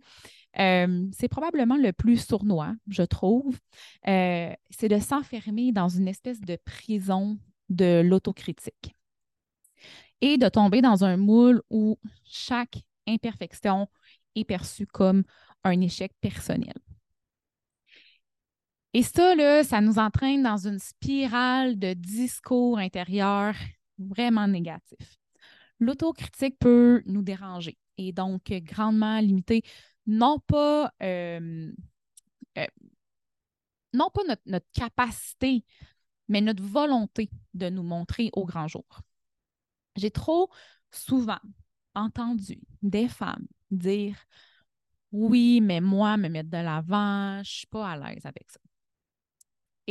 euh, 0.57 1.05
c'est 1.11 1.27
probablement 1.27 1.75
le 1.75 1.91
plus 1.91 2.17
sournois, 2.25 2.73
je 2.87 3.03
trouve. 3.03 3.57
Euh, 4.07 4.53
c'est 4.69 4.87
de 4.87 4.97
s'enfermer 4.97 5.73
dans 5.73 5.89
une 5.89 6.07
espèce 6.07 6.39
de 6.39 6.57
prison 6.63 7.37
de 7.67 8.01
l'autocritique 8.03 8.95
et 10.21 10.37
de 10.37 10.47
tomber 10.47 10.81
dans 10.81 11.03
un 11.03 11.17
moule 11.17 11.61
où 11.69 11.99
chaque 12.23 12.81
imperfection 13.07 13.87
est 14.35 14.45
perçue 14.45 14.87
comme 14.87 15.23
un 15.63 15.81
échec 15.81 16.13
personnel. 16.21 16.73
Et 18.93 19.03
ça, 19.03 19.35
là, 19.35 19.63
ça 19.63 19.81
nous 19.81 19.99
entraîne 19.99 20.43
dans 20.43 20.67
une 20.67 20.79
spirale 20.79 21.77
de 21.77 21.93
discours 21.93 22.79
intérieur 22.79 23.53
vraiment 23.99 24.47
négatif. 24.47 25.19
L'autocritique 25.79 26.57
peut 26.59 27.03
nous 27.05 27.21
déranger 27.21 27.77
et 27.97 28.11
donc 28.11 28.51
grandement 28.51 29.19
limiter 29.19 29.63
non 30.07 30.39
pas, 30.39 30.91
euh, 31.03 31.71
euh, 32.57 32.67
non 33.93 34.09
pas 34.11 34.23
notre, 34.27 34.41
notre, 34.47 34.65
capacité, 34.73 35.63
mais 36.27 36.41
notre 36.41 36.63
volonté 36.63 37.29
de 37.53 37.69
nous 37.69 37.83
montrer 37.83 38.31
au 38.33 38.45
grand 38.45 38.67
jour. 38.67 39.01
J'ai 39.95 40.11
trop 40.11 40.49
souvent 40.91 41.39
entendu 41.93 42.59
des 42.81 43.07
femmes 43.07 43.45
dire 43.69 44.15
oui, 45.11 45.61
mais 45.61 45.81
moi, 45.81 46.17
me 46.17 46.29
mettre 46.29 46.49
de 46.49 46.57
l'avant, 46.57 47.35
je 47.35 47.39
ne 47.39 47.43
suis 47.43 47.67
pas 47.67 47.91
à 47.91 47.97
l'aise 47.97 48.25
avec 48.25 48.49
ça. 48.51 48.59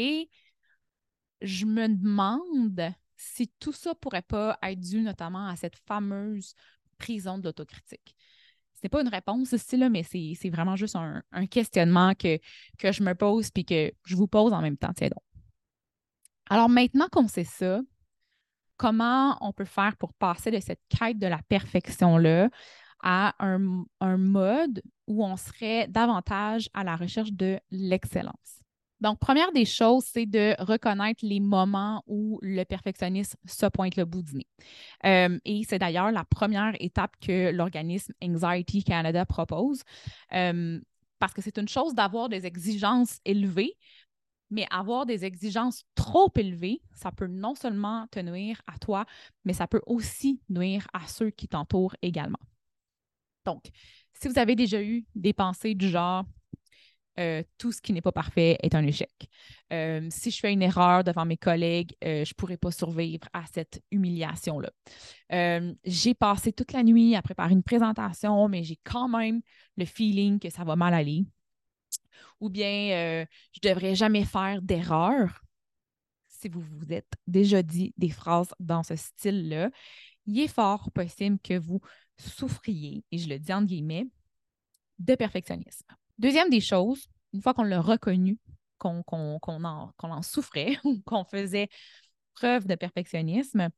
Et 0.01 0.31
je 1.43 1.67
me 1.67 1.89
demande 1.89 2.95
si 3.17 3.49
tout 3.59 3.73
ça 3.73 3.97
pourrait 3.97 4.23
pas 4.23 4.57
être 4.63 4.79
dû 4.79 5.01
notamment 5.03 5.49
à 5.49 5.57
cette 5.57 5.75
fameuse 5.75 6.55
prison 6.99 7.37
de 7.37 7.43
l'autocritique. 7.43 8.15
Ce 8.75 8.81
n'est 8.85 8.91
pas 8.91 9.03
une 9.03 9.09
réponse 9.09 9.51
ici, 9.51 9.77
là, 9.77 9.89
mais 9.89 10.05
c'est 10.05 10.51
vraiment 10.51 10.77
juste 10.77 10.95
un, 10.95 11.47
questionnement 11.47 12.15
que, 12.15 12.39
que 12.79 12.93
je 12.93 13.03
me 13.03 13.13
pose 13.17 13.51
puis 13.51 13.65
que 13.65 13.91
je 14.05 14.15
vous 14.15 14.29
pose 14.29 14.53
en 14.53 14.63
même 14.63 14.77
temps. 14.77 14.93
Tiens 14.95 15.09
donc. 15.09 15.43
Alors 16.49 16.69
maintenant 16.69 17.09
qu'on 17.11 17.27
sait 17.27 17.43
ça, 17.43 17.81
comment 18.77 19.37
on 19.41 19.53
peut 19.53 19.65
faire 19.65 19.97
pour 19.97 20.15
passer 20.15 20.53
de 20.53 20.61
cette 20.61 20.81
quête 20.89 21.19
de 21.19 21.27
la 21.27 21.43
perfection-là 21.49 22.51
à 23.03 23.35
un, 23.45 23.85
un 23.99 24.17
mode 24.17 24.81
où 25.09 25.25
on 25.25 25.37
serait 25.37 25.89
davantage 25.89 26.71
à 26.73 26.85
la 26.85 26.95
recherche 26.95 27.33
de 27.33 27.59
l'excellence? 27.73 28.63
Donc, 29.01 29.19
première 29.19 29.53
des 29.53 29.65
choses, 29.65 30.05
c'est 30.05 30.27
de 30.27 30.55
reconnaître 30.59 31.25
les 31.25 31.41
moments 31.41 32.03
où 32.07 32.39
le 32.43 32.65
perfectionnisme 32.65 33.39
se 33.47 33.67
pointe 33.67 33.97
le 33.97 34.05
bout 34.05 34.23
du 34.23 34.37
nez. 34.37 34.47
Euh, 35.05 35.39
et 35.45 35.63
c'est 35.69 35.79
d'ailleurs 35.79 36.11
la 36.11 36.25
première 36.25 36.75
étape 36.81 37.13
que 37.21 37.51
l'organisme 37.53 38.13
Anxiety 38.23 38.83
Canada 38.83 39.25
propose, 39.25 39.83
euh, 40.33 40.81
parce 41.19 41.33
que 41.33 41.43
c'est 41.43 41.59
une 41.59 41.69
chose 41.69 41.95
d'avoir 41.95 42.29
des 42.29 42.47
exigences 42.47 43.21
élevées, 43.25 43.77
mais 44.51 44.67
avoir 44.71 45.07
des 45.07 45.25
exigences 45.25 45.85
trop 45.95 46.33
élevées, 46.37 46.81
ça 46.95 47.13
peut 47.13 47.27
non 47.27 47.55
seulement 47.55 48.07
te 48.11 48.19
nuire 48.19 48.61
à 48.67 48.79
toi, 48.79 49.05
mais 49.45 49.53
ça 49.53 49.67
peut 49.67 49.83
aussi 49.87 50.41
nuire 50.49 50.89
à 50.93 51.07
ceux 51.07 51.31
qui 51.31 51.49
t'entourent 51.49 51.95
également. 52.03 52.39
Donc, 53.45 53.65
si 54.15 54.29
vous 54.29 54.39
avez 54.39 54.57
déjà 54.57 54.83
eu 54.83 55.07
des 55.15 55.33
pensées 55.33 55.75
du 55.75 55.89
genre 55.89 56.25
euh, 57.19 57.43
tout 57.59 57.73
ce 57.73 57.81
qui 57.81 57.93
n'est 57.93 58.01
pas 58.01 58.13
parfait 58.13 58.57
est 58.63 58.75
un 58.75 58.87
échec. 58.87 59.29
Euh, 59.73 60.07
si 60.11 60.31
je 60.31 60.39
fais 60.39 60.53
une 60.53 60.63
erreur 60.63 61.03
devant 61.03 61.25
mes 61.25 61.37
collègues, 61.37 61.95
euh, 62.05 62.25
je 62.25 62.31
ne 62.31 62.35
pourrais 62.37 62.57
pas 62.57 62.71
survivre 62.71 63.27
à 63.33 63.45
cette 63.53 63.83
humiliation-là. 63.91 64.71
j'ai 65.85 66.15
passé 66.15 66.53
toute 66.53 66.73
la 66.73 66.83
nuit 66.83 67.17
à 67.17 67.23
préparer 67.23 67.53
une 67.53 67.63
présentation, 67.63 68.49
mais 68.49 68.63
j'ai 68.63 68.79
quand 68.85 69.09
même 69.09 69.41
le 69.77 69.85
feeling 69.85 70.39
que 70.39 70.51
ça 70.51 70.65
va 70.65 70.77
mal 70.77 70.95
aller. 70.95 71.25
Ou 72.41 72.51
bien, 72.51 73.27
je 73.53 73.69
ne 73.69 73.69
devrais 73.69 73.95
jamais 73.95 74.25
faire 74.25 74.63
d'erreur. 74.63 75.43
Si 76.29 76.49
vous 76.49 76.61
vous 76.61 76.93
êtes 76.93 77.13
déjà 77.27 77.63
dit 77.63 77.93
des 77.97 78.11
phrases 78.11 78.55
dans 78.61 78.85
ce 78.85 78.95
style-là, 78.95 79.71
il 80.27 80.39
est 80.39 80.49
fort 80.49 80.91
possible 80.93 81.39
que 81.43 81.59
vous 81.59 81.81
souffriez, 82.17 83.05
et 83.11 83.19
je 83.19 83.29
le 83.29 83.39
dis 83.39 83.53
en 83.53 83.63
guillemets, 83.63 84.07
de 84.99 85.15
perfectionnisme. 85.15 85.87
Deuxième 86.19 86.51
des 86.51 86.61
choses, 86.61 87.09
une 87.33 87.43
fois 87.43 87.55
qu'on 87.55 87.63
l'a 87.63 87.81
reconnu, 87.81 88.39
qu'on 88.79 89.03
en, 89.09 90.23
souffrait 90.23 90.79
ou 90.85 91.01
qu'on 91.05 91.25
faisait 91.25 91.69
preuve 92.35 92.67
de 92.67 92.75
perfectionnisme, 92.75 93.69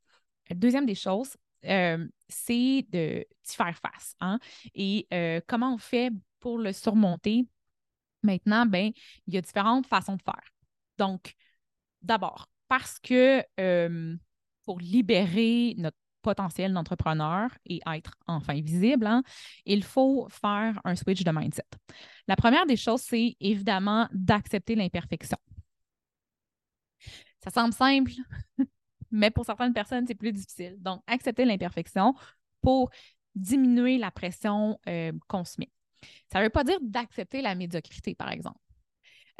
deuxième 0.51 0.85
des 0.85 0.95
choses, 0.95 1.35
euh, 1.65 2.07
c'est 2.27 2.85
de 2.89 3.25
d'y 3.45 3.55
faire 3.55 3.77
face. 3.77 4.15
Hein. 4.19 4.39
Et 4.73 5.07
euh, 5.13 5.41
comment 5.47 5.75
on 5.75 5.77
fait 5.77 6.11
pour 6.39 6.57
le 6.57 6.73
surmonter? 6.73 7.47
Maintenant, 8.23 8.65
ben, 8.65 8.91
il 9.27 9.33
y 9.33 9.37
a 9.37 9.41
différentes 9.41 9.87
façons 9.87 10.15
de 10.15 10.21
faire. 10.21 10.43
Donc, 10.97 11.33
d'abord, 12.01 12.47
parce 12.67 12.99
que 12.99 13.43
euh, 13.59 14.15
pour 14.63 14.79
libérer 14.79 15.73
notre 15.77 15.97
potentiel 16.21 16.73
d'entrepreneur 16.73 17.49
et 17.65 17.81
être 17.87 18.13
enfin 18.27 18.61
visible, 18.61 19.07
hein, 19.07 19.23
il 19.65 19.83
faut 19.83 20.27
faire 20.29 20.79
un 20.83 20.95
switch 20.95 21.23
de 21.23 21.31
mindset. 21.31 21.65
La 22.27 22.35
première 22.35 22.65
des 22.65 22.75
choses, 22.75 23.01
c'est 23.01 23.35
évidemment 23.39 24.07
d'accepter 24.11 24.75
l'imperfection. 24.75 25.37
Ça 27.43 27.49
semble 27.49 27.73
simple, 27.73 28.11
mais 29.11 29.31
pour 29.31 29.45
certaines 29.45 29.73
personnes, 29.73 30.05
c'est 30.07 30.15
plus 30.15 30.31
difficile. 30.31 30.77
Donc, 30.79 31.01
accepter 31.07 31.45
l'imperfection 31.45 32.13
pour 32.61 32.91
diminuer 33.35 33.97
la 33.97 34.11
pression 34.11 34.79
euh, 34.87 35.11
qu'on 35.27 35.43
se 35.43 35.59
met. 35.59 35.71
Ça 36.31 36.39
ne 36.39 36.45
veut 36.45 36.49
pas 36.49 36.63
dire 36.63 36.77
d'accepter 36.81 37.41
la 37.41 37.55
médiocrité, 37.55 38.15
par 38.15 38.31
exemple, 38.31 38.59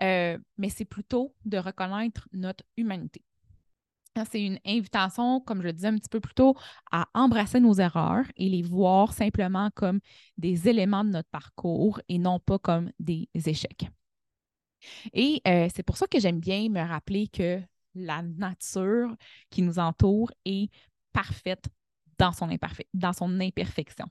euh, 0.02 0.38
mais 0.58 0.70
c'est 0.70 0.86
plutôt 0.86 1.36
de 1.46 1.58
reconnaître 1.58 2.28
notre 2.34 2.64
humanité. 2.78 3.24
C'est 4.32 4.44
une 4.44 4.60
invitation, 4.66 5.40
comme 5.40 5.62
je 5.62 5.68
le 5.68 5.74
disais 5.74 5.88
un 5.88 5.96
petit 5.96 6.10
peu 6.10 6.20
plus 6.20 6.34
tôt, 6.34 6.56
à 6.92 7.08
embrasser 7.14 7.60
nos 7.60 7.74
erreurs 7.76 8.26
et 8.36 8.50
les 8.50 8.62
voir 8.62 9.14
simplement 9.14 9.70
comme 9.74 10.00
des 10.38 10.68
éléments 10.68 11.06
de 11.06 11.10
notre 11.12 11.30
parcours 11.30 12.02
et 12.10 12.18
non 12.18 12.40
pas 12.40 12.60
comme 12.60 12.92
des 13.00 13.30
échecs. 13.34 13.88
Et 15.14 15.42
euh, 15.48 15.70
c'est 15.74 15.84
pour 15.84 15.98
ça 15.98 16.08
que 16.08 16.20
j'aime 16.20 16.40
bien 16.40 16.68
me 16.70 16.82
rappeler 16.82 17.28
que 17.28 17.62
la 17.96 18.22
nature 18.22 19.16
qui 19.50 19.62
nous 19.62 19.80
entoure 19.80 20.32
est 20.46 20.70
parfaite 21.14 21.66
dans 22.18 22.32
son, 22.32 22.50
dans 22.94 23.14
son 23.14 23.40
imperfection. 23.40 24.06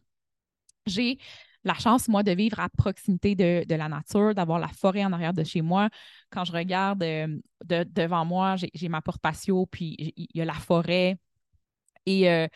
J'ai 0.87 1.19
la 1.65 1.75
chance, 1.75 2.09
moi, 2.09 2.23
de 2.23 2.33
vivre 2.33 2.59
à 2.61 2.69
proximité 2.69 3.35
de, 3.35 3.75
la 3.75 3.89
nature, 3.89 4.35
d'avoir 4.35 4.59
la 4.59 4.69
forêt 4.69 5.05
en 5.05 5.13
arrière 5.13 5.35
de 5.35 5.45
chez 5.45 5.63
moi. 5.63 5.89
Quand 6.31 6.45
je 6.45 6.53
regarde 6.53 7.03
euh, 7.03 7.39
devant 7.65 8.25
moi, 8.25 8.57
j'ai 8.57 8.89
ma 8.89 9.03
porte 9.03 9.21
patio, 9.21 9.67
puis 9.67 10.15
il 10.17 10.27
y 10.35 10.41
a 10.41 10.45
la 10.45 10.55
forêt. 10.55 11.19
Et, 12.07 12.31
euh, 12.31 12.47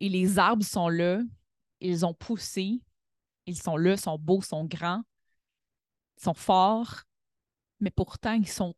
et 0.00 0.08
les 0.08 0.38
arbres 0.38 0.64
sont 0.64 0.88
là, 0.88 1.20
ils 1.80 2.06
ont 2.06 2.14
poussé, 2.14 2.80
ils 3.46 3.56
sont 3.60 3.76
là, 3.76 3.96
sont 3.96 4.18
beaux, 4.18 4.40
sont 4.42 4.64
grands, 4.64 5.02
sont 6.16 6.34
forts, 6.34 7.02
mais 7.80 7.90
pourtant, 7.90 8.32
ils 8.32 8.48
sont 8.48 8.74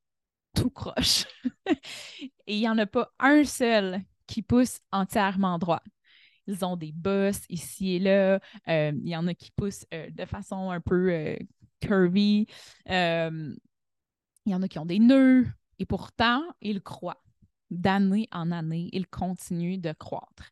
tout 0.55 0.71
croches. 0.71 1.27
et 1.67 2.55
il 2.55 2.61
n'y 2.61 2.69
en 2.69 2.79
a 2.79 2.87
pas 2.87 3.13
un 3.19 3.45
seul 3.45 4.03
qui 4.27 4.43
pousse 4.43 4.81
entièrement 4.93 5.59
droit. 5.59 5.83
Ils 6.51 6.65
ont 6.65 6.77
des 6.77 6.93
bosses 6.93 7.43
ici 7.49 7.93
et 7.95 7.99
là. 8.01 8.41
Euh, 8.69 8.93
il 8.95 9.09
y 9.09 9.17
en 9.17 9.27
a 9.27 9.35
qui 9.35 9.53
poussent 9.53 9.87
euh, 9.95 10.11
de 10.11 10.25
façon 10.25 10.71
un 10.71 10.81
peu 10.81 11.13
euh, 11.13 11.37
curvy. 11.81 12.47
il 12.87 13.57
y 14.47 14.55
en 14.55 14.63
a 14.63 14.69
qui 14.69 14.79
ont 14.79 14.87
des 14.87 14.99
nœuds. 14.99 15.47
Et 15.79 15.87
pourtant, 15.87 16.43
ils 16.61 16.83
croient. 16.83 17.23
D'année 17.71 18.29
en 18.33 18.51
année, 18.51 18.89
ils 18.93 19.07
continuent 19.07 19.81
de 19.81 19.93
croître. 19.93 20.51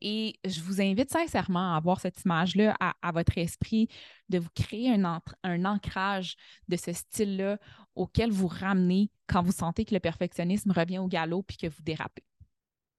Et 0.00 0.38
je 0.44 0.60
vous 0.62 0.80
invite 0.80 1.10
sincèrement 1.10 1.74
à 1.74 1.76
avoir 1.76 2.00
cette 2.00 2.22
image-là 2.24 2.74
à, 2.80 3.12
votre 3.12 3.36
esprit, 3.36 3.88
de 4.28 4.38
vous 4.38 4.48
créer 4.54 4.90
un, 4.90 5.20
un 5.42 5.64
ancrage 5.64 6.36
de 6.68 6.76
ce 6.76 6.92
style-là 6.92 7.58
auquel 7.94 8.30
vous 8.30 8.46
ramenez 8.46 9.10
quand 9.26 9.42
vous 9.42 9.52
sentez 9.52 9.84
que 9.84 9.94
le 9.94 10.00
perfectionnisme 10.00 10.70
revient 10.70 10.98
au 10.98 11.08
galop 11.08 11.42
puis 11.42 11.56
que 11.56 11.66
vous 11.66 11.82
dérapez. 11.82 12.24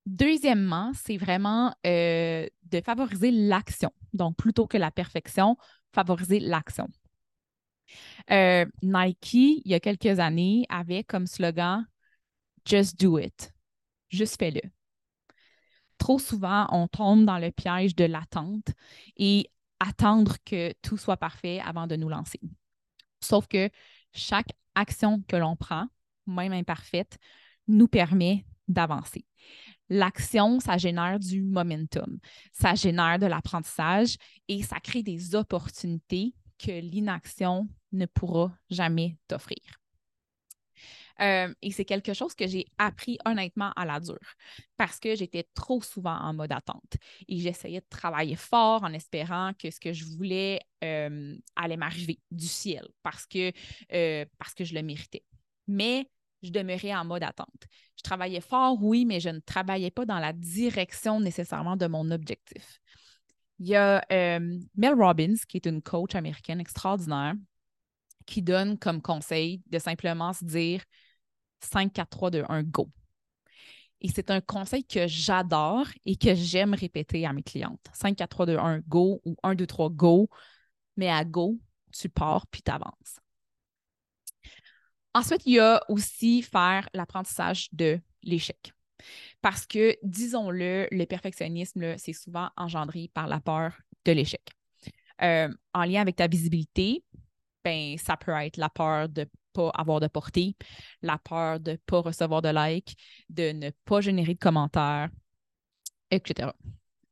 Deuxièmement, 0.08 0.94
c'est 0.94 1.18
vraiment 1.18 1.76
euh, 1.86 2.48
de 2.64 2.80
favoriser 2.80 3.30
l'action. 3.30 3.92
Donc, 4.14 4.38
plutôt 4.38 4.66
que 4.66 4.78
la 4.78 4.90
perfection, 4.90 5.58
favoriser 5.94 6.40
l'action. 6.40 6.88
Euh, 8.32 8.66
Nike, 8.82 9.34
il 9.34 9.62
y 9.66 9.74
a 9.74 9.82
quelques 9.82 10.20
années, 10.20 10.66
avait 10.70 11.04
comme 11.04 11.28
slogan 11.28 11.86
Just 12.66 12.98
do 12.98 13.20
it. 13.20 13.54
Juste 14.08 14.40
fais-le. 14.40 14.62
Trop 15.98 16.20
souvent, 16.20 16.68
on 16.72 16.88
tombe 16.88 17.26
dans 17.26 17.38
le 17.38 17.52
piège 17.52 17.94
de 17.94 18.06
l'attente 18.06 18.70
et 19.18 19.52
attendre 19.82 20.38
que 20.46 20.72
tout 20.82 20.96
soit 20.96 21.18
parfait 21.18 21.60
avant 21.60 21.86
de 21.86 21.98
nous 21.98 22.08
lancer. 22.08 22.40
Sauf 23.20 23.46
que 23.50 23.70
chaque 24.14 24.54
action 24.74 25.22
que 25.28 25.36
l'on 25.36 25.58
prend, 25.58 25.88
même 26.28 26.54
imparfaite, 26.54 27.18
nous 27.68 27.90
permet 27.90 28.46
d'avancer. 28.70 29.26
L'action, 29.90 30.60
ça 30.60 30.78
génère 30.78 31.20
du 31.20 31.44
momentum, 31.44 32.20
ça 32.52 32.76
génère 32.76 33.20
de 33.20 33.26
l'apprentissage 33.26 34.18
et 34.48 34.64
ça 34.64 34.80
crée 34.80 35.04
des 35.04 35.36
opportunités 35.36 36.34
que 36.58 36.72
l'inaction 36.72 37.68
ne 37.92 38.06
pourra 38.06 38.52
jamais 38.70 39.18
t'offrir. 39.28 39.80
Euh, 41.20 41.54
et 41.62 41.72
c'est 41.72 41.86
quelque 41.86 42.14
chose 42.14 42.36
que 42.36 42.46
j'ai 42.48 42.68
appris 42.78 43.18
honnêtement 43.26 43.72
à 43.76 43.86
la 43.86 44.00
dure 44.00 44.36
parce 44.76 45.00
que 45.00 45.16
j'étais 45.16 45.48
trop 45.56 45.82
souvent 45.82 46.16
en 46.16 46.34
mode 46.34 46.52
attente 46.52 46.98
et 47.28 47.40
j'essayais 47.40 47.80
de 47.80 47.86
travailler 47.90 48.36
fort 48.36 48.84
en 48.84 48.94
espérant 48.94 49.52
que 49.58 49.72
ce 49.72 49.80
que 49.80 49.94
je 49.94 50.06
voulais 50.06 50.60
euh, 50.84 51.36
allait 51.56 51.78
m'arriver 51.78 52.20
du 52.30 52.48
ciel 52.48 52.88
parce 53.02 53.26
que, 53.26 53.52
euh, 53.94 54.26
parce 54.38 54.54
que 54.54 54.64
je 54.64 54.76
le 54.76 54.84
méritais. 54.84 55.24
Mais 55.68 56.08
je 56.44 56.52
demeurais 56.52 56.94
en 56.94 57.06
mode 57.06 57.24
attente. 57.24 57.68
Je 57.98 58.04
travaillais 58.04 58.42
fort, 58.42 58.78
oui, 58.82 59.06
mais 59.06 59.20
je 59.20 59.30
ne 59.30 59.40
travaillais 59.40 59.92
pas 59.92 60.06
dans 60.06 60.20
la 60.20 60.34
direction 60.34 61.20
nécessairement 61.20 61.78
de 61.78 61.88
mon 61.88 62.12
objectif. 62.12 62.80
Il 63.60 63.68
y 63.68 63.76
a 63.76 64.06
euh, 64.12 64.60
Mel 64.76 64.94
Robbins, 64.94 65.36
qui 65.48 65.58
est 65.58 65.66
une 65.66 65.82
coach 65.82 66.16
américaine 66.16 66.60
extraordinaire, 66.60 67.34
qui 68.26 68.42
donne 68.42 68.78
comme 68.78 69.02
conseil 69.02 69.64
de 69.68 69.80
simplement 69.80 70.34
se 70.34 70.46
dire 70.46 70.84
5, 71.62 71.92
4, 71.94 72.10
3, 72.10 72.32
2, 72.32 72.44
1, 72.48 72.64
go. 72.64 72.92
Et 74.02 74.10
c'est 74.10 74.30
un 74.30 74.42
conseil 74.42 74.86
que 74.86 75.08
j'adore 75.08 75.88
et 76.06 76.18
que 76.18 76.36
j'aime 76.36 76.76
répéter 76.76 77.26
à 77.26 77.34
mes 77.34 77.42
clientes. 77.42 77.84
5, 77.94 78.16
4, 78.16 78.30
3, 78.30 78.46
2, 78.46 78.58
1, 78.58 78.80
go 78.88 79.22
ou 79.26 79.36
1, 79.42 79.56
2, 79.56 79.66
3, 79.66 79.90
go. 79.90 80.30
Mais 80.98 81.10
à 81.10 81.26
go, 81.26 81.58
tu 81.92 82.10
pars 82.10 82.46
puis 82.48 82.62
tu 82.62 82.72
avances. 82.72 83.20
Ensuite, 85.18 85.42
il 85.48 85.54
y 85.54 85.60
a 85.60 85.82
aussi 85.90 86.44
faire 86.44 86.88
l'apprentissage 86.94 87.70
de 87.72 88.00
l'échec. 88.22 88.72
Parce 89.42 89.66
que, 89.66 89.98
disons-le, 90.04 90.88
le 90.92 91.06
perfectionnisme, 91.08 91.98
c'est 91.98 92.14
souvent 92.14 92.52
engendré 92.56 93.10
par 93.12 93.26
la 93.26 93.40
peur 93.40 93.74
de 94.06 94.12
l'échec. 94.12 94.44
Euh, 95.24 95.52
en 95.74 95.86
lien 95.86 96.02
avec 96.02 96.18
ta 96.18 96.28
visibilité, 96.28 97.04
ben, 97.66 97.98
ça 97.98 98.16
peut 98.16 98.32
être 98.34 98.58
la 98.58 98.70
peur 98.70 99.10
de 99.10 99.26
pas 99.54 99.72
avoir 99.74 100.00
de 100.02 100.08
portée, 100.08 100.56
la 101.02 101.18
peur 101.18 101.60
de 101.60 101.72
ne 101.72 101.78
pas 101.78 102.02
recevoir 102.02 102.44
de 102.44 102.50
likes, 102.50 102.96
de 103.30 103.54
ne 103.54 103.72
pas 103.86 104.02
générer 104.02 104.36
de 104.36 104.40
commentaires, 104.40 105.10
etc. 106.12 106.52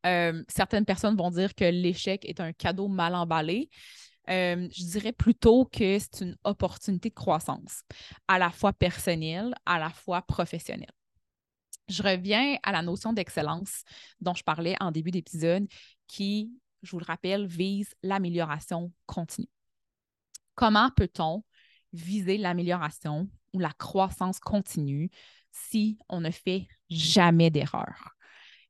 Euh, 0.05 0.43
certaines 0.47 0.85
personnes 0.85 1.17
vont 1.17 1.31
dire 1.31 1.55
que 1.55 1.65
l'échec 1.65 2.23
est 2.23 2.39
un 2.39 2.53
cadeau 2.53 2.87
mal 2.87 3.15
emballé. 3.15 3.71
Euh, 4.29 4.67
je 4.71 4.83
dirais 4.85 5.11
plutôt 5.11 5.65
que 5.65 5.99
c'est 5.99 6.21
une 6.21 6.37
opportunité 6.43 7.09
de 7.09 7.13
croissance, 7.13 7.83
à 8.27 8.39
la 8.39 8.49
fois 8.49 8.73
personnelle, 8.73 9.53
à 9.65 9.79
la 9.79 9.89
fois 9.89 10.21
professionnelle. 10.21 10.91
Je 11.87 12.01
reviens 12.01 12.57
à 12.63 12.71
la 12.71 12.81
notion 12.81 13.13
d'excellence 13.13 13.83
dont 14.19 14.33
je 14.33 14.43
parlais 14.43 14.75
en 14.79 14.91
début 14.91 15.11
d'épisode, 15.11 15.67
qui, 16.07 16.51
je 16.81 16.91
vous 16.91 16.99
le 16.99 17.05
rappelle, 17.05 17.45
vise 17.45 17.93
l'amélioration 18.01 18.91
continue. 19.05 19.49
Comment 20.55 20.89
peut-on 20.89 21.43
viser 21.93 22.37
l'amélioration 22.37 23.29
ou 23.53 23.59
la 23.59 23.71
croissance 23.71 24.39
continue 24.39 25.09
si 25.51 25.97
on 26.09 26.21
ne 26.21 26.31
fait 26.31 26.67
jamais 26.89 27.51
d'erreurs? 27.51 28.15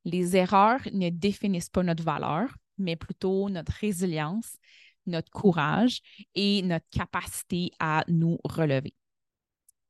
Les 0.04 0.36
erreurs 0.36 0.82
ne 0.92 1.10
définissent 1.10 1.70
pas 1.70 1.84
notre 1.84 2.04
valeur, 2.04 2.54
mais 2.78 2.96
plutôt 2.96 3.50
notre 3.50 3.72
résilience 3.72 4.58
notre 5.06 5.30
courage 5.32 6.02
et 6.34 6.62
notre 6.62 6.88
capacité 6.90 7.72
à 7.80 8.04
nous 8.08 8.38
relever. 8.44 8.94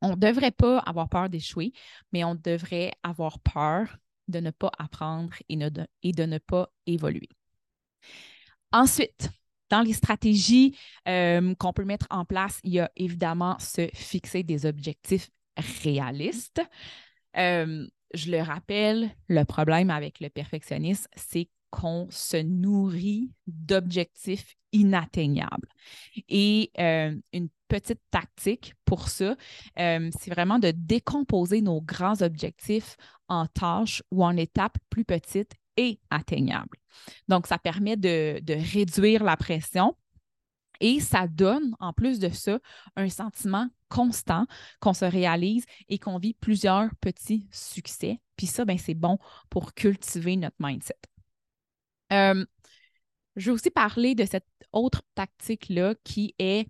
On 0.01 0.11
ne 0.11 0.15
devrait 0.15 0.51
pas 0.51 0.79
avoir 0.79 1.09
peur 1.09 1.29
d'échouer, 1.29 1.73
mais 2.11 2.23
on 2.23 2.35
devrait 2.35 2.91
avoir 3.03 3.39
peur 3.39 3.97
de 4.27 4.39
ne 4.39 4.51
pas 4.51 4.71
apprendre 4.77 5.33
et, 5.49 5.55
de 5.57 6.23
ne 6.23 6.37
pas 6.37 6.69
évoluer. 6.85 7.29
Ensuite, 8.71 9.29
dans 9.69 9.81
les 9.81 9.93
stratégies 9.93 10.77
euh, 11.07 11.55
qu'on 11.55 11.73
peut 11.73 11.85
mettre 11.85 12.07
en 12.09 12.25
place, 12.25 12.59
il 12.63 12.73
y 12.73 12.79
a 12.79 12.91
évidemment 12.95 13.57
se 13.59 13.89
fixer 13.93 14.43
des 14.43 14.65
objectifs 14.65 15.31
réalistes. 15.83 16.61
Euh, 17.37 17.87
je 18.13 18.31
le 18.31 18.41
rappelle, 18.41 19.11
le 19.27 19.43
problème 19.43 19.89
avec 19.89 20.19
le 20.19 20.29
perfectionnisme, 20.29 21.07
c'est 21.15 21.49
qu'on 21.69 22.07
se 22.09 22.37
nourrit 22.37 23.31
d'objectifs 23.47 24.55
inatteignables. 24.75 25.67
Et 26.29 26.71
euh, 26.79 27.15
une 27.33 27.49
petite 27.67 28.01
tactique 28.11 28.73
pour 28.85 29.09
ça, 29.09 29.35
euh, 29.79 30.09
c'est 30.19 30.31
vraiment 30.31 30.59
de 30.59 30.71
décomposer 30.71 31.61
nos 31.61 31.81
grands 31.81 32.21
objectifs 32.21 32.97
en 33.27 33.47
tâches 33.47 34.03
ou 34.11 34.23
en 34.23 34.35
étapes 34.37 34.77
plus 34.89 35.05
petites 35.05 35.53
et 35.77 35.99
atteignables. 36.09 36.77
Donc, 37.27 37.47
ça 37.47 37.57
permet 37.57 37.97
de, 37.97 38.39
de 38.41 38.53
réduire 38.53 39.23
la 39.23 39.37
pression 39.37 39.95
et 40.79 40.99
ça 40.99 41.27
donne, 41.27 41.75
en 41.79 41.93
plus 41.93 42.19
de 42.19 42.29
ça, 42.29 42.59
un 42.95 43.09
sentiment 43.09 43.69
constant 43.89 44.45
qu'on 44.79 44.93
se 44.93 45.05
réalise 45.05 45.65
et 45.89 45.99
qu'on 45.99 46.17
vit 46.17 46.33
plusieurs 46.33 46.93
petits 47.01 47.47
succès. 47.51 48.19
Puis 48.35 48.47
ça, 48.47 48.65
ben, 48.65 48.77
c'est 48.77 48.93
bon 48.93 49.17
pour 49.49 49.73
cultiver 49.73 50.35
notre 50.35 50.57
mindset. 50.59 50.97
Euh, 52.13 52.45
je 53.35 53.45
vais 53.45 53.55
aussi 53.55 53.69
parler 53.69 54.15
de 54.15 54.25
cette 54.25 54.47
autre 54.71 55.01
tactique-là 55.15 55.95
qui 56.03 56.35
est 56.39 56.69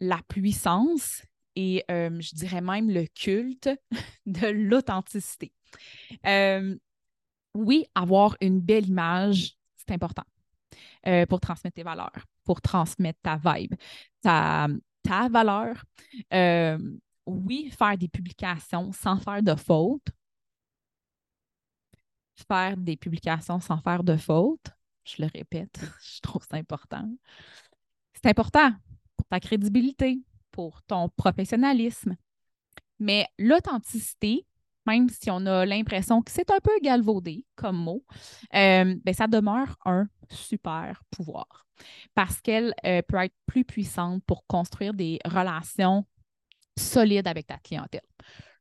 la 0.00 0.20
puissance 0.28 1.22
et 1.56 1.84
euh, 1.90 2.20
je 2.20 2.34
dirais 2.34 2.60
même 2.60 2.88
le 2.88 3.06
culte 3.06 3.68
de 4.26 4.46
l'authenticité. 4.46 5.52
Euh, 6.26 6.76
oui, 7.54 7.84
avoir 7.94 8.36
une 8.40 8.60
belle 8.60 8.88
image, 8.88 9.56
c'est 9.76 9.92
important 9.92 10.24
pour 11.28 11.40
transmettre 11.40 11.76
tes 11.76 11.82
valeurs, 11.82 12.26
pour 12.44 12.60
transmettre 12.60 13.18
ta 13.22 13.36
vibe, 13.36 13.74
ta, 14.20 14.68
ta 15.02 15.28
valeur. 15.28 15.82
oui, 17.26 17.70
faire 17.70 17.96
des 17.96 18.08
publications 18.08 18.92
sans 18.92 19.18
faire 19.18 19.42
de 19.42 19.54
faute, 19.54 20.06
faire 22.46 22.76
des 22.76 22.96
publications 22.96 23.60
sans 23.60 23.78
faire 23.78 24.04
de 24.04 24.16
faute. 24.16 24.70
Je 25.08 25.22
le 25.22 25.28
répète, 25.32 25.80
je 26.02 26.20
trouve 26.20 26.44
ça 26.48 26.56
important. 26.56 27.08
C'est 28.14 28.26
important 28.26 28.72
pour 29.16 29.26
ta 29.26 29.40
crédibilité, 29.40 30.20
pour 30.50 30.82
ton 30.82 31.08
professionnalisme. 31.08 32.16
Mais 32.98 33.26
l'authenticité, 33.38 34.44
même 34.86 35.08
si 35.08 35.30
on 35.30 35.46
a 35.46 35.64
l'impression 35.64 36.22
que 36.22 36.30
c'est 36.30 36.50
un 36.50 36.58
peu 36.60 36.72
galvaudé 36.82 37.46
comme 37.54 37.76
mot, 37.76 38.04
euh, 38.54 38.96
ben, 39.04 39.14
ça 39.14 39.26
demeure 39.26 39.76
un 39.84 40.08
super 40.30 41.02
pouvoir 41.10 41.66
parce 42.14 42.40
qu'elle 42.40 42.74
euh, 42.84 43.02
peut 43.02 43.18
être 43.18 43.34
plus 43.46 43.64
puissante 43.64 44.22
pour 44.24 44.46
construire 44.46 44.94
des 44.94 45.20
relations 45.24 46.04
solides 46.76 47.28
avec 47.28 47.46
ta 47.46 47.58
clientèle. 47.58 48.02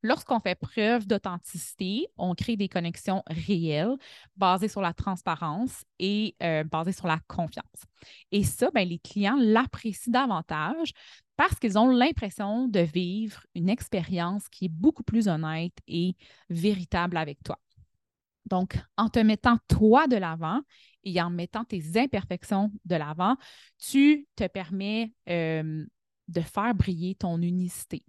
Lorsqu'on 0.08 0.39
fait 0.39 0.56
preuve 0.56 1.06
d'authenticité, 1.06 2.08
on 2.15 2.34
crée 2.34 2.56
des 2.56 2.70
connexions 2.70 3.24
réelles 3.28 3.98
basées 4.38 4.70
sur 4.70 4.80
la 4.80 4.93
transparence 4.93 5.84
et 6.00 6.34
euh, 6.41 6.63
basées 6.63 6.93
sur 6.93 7.08
la 7.08 7.20
confiance. 7.28 7.84
Et 8.32 8.46
ça, 8.46 8.72
ben, 8.74 8.88
les 8.88 9.00
clients 9.00 9.36
l'apprécient 9.38 10.13
davantage 10.13 10.93
parce 11.36 11.60
qu'ils 11.60 11.78
ont 11.78 11.89
l'impression 11.89 12.70
de 12.70 12.80
vivre 12.80 13.41
une 13.54 13.67
expérience 13.67 14.48
qui 14.48 14.65
est 14.65 14.72
beaucoup 14.72 15.04
plus 15.04 15.28
honnête 15.28 15.76
et 15.89 16.15
véritable 16.50 17.17
avec 17.17 17.43
toi. 17.43 17.60
Donc, 18.46 18.80
en 18.96 19.10
te 19.10 19.20
mettant 19.20 19.58
toi 19.67 20.08
de 20.08 20.15
l'avant 20.15 20.62
et 21.04 21.22
en 21.22 21.30
mettant 21.30 21.65
tes 21.65 21.84
imperfections 22.00 22.72
de 22.86 22.96
l'avant, 22.96 23.36
tu 23.78 24.26
te 24.38 24.48
permets 24.48 25.12
euh, 25.28 25.86
de 26.28 26.42
faire 26.42 26.74
briller 26.76 27.16
ton 27.16 27.42
unicité. 27.42 28.04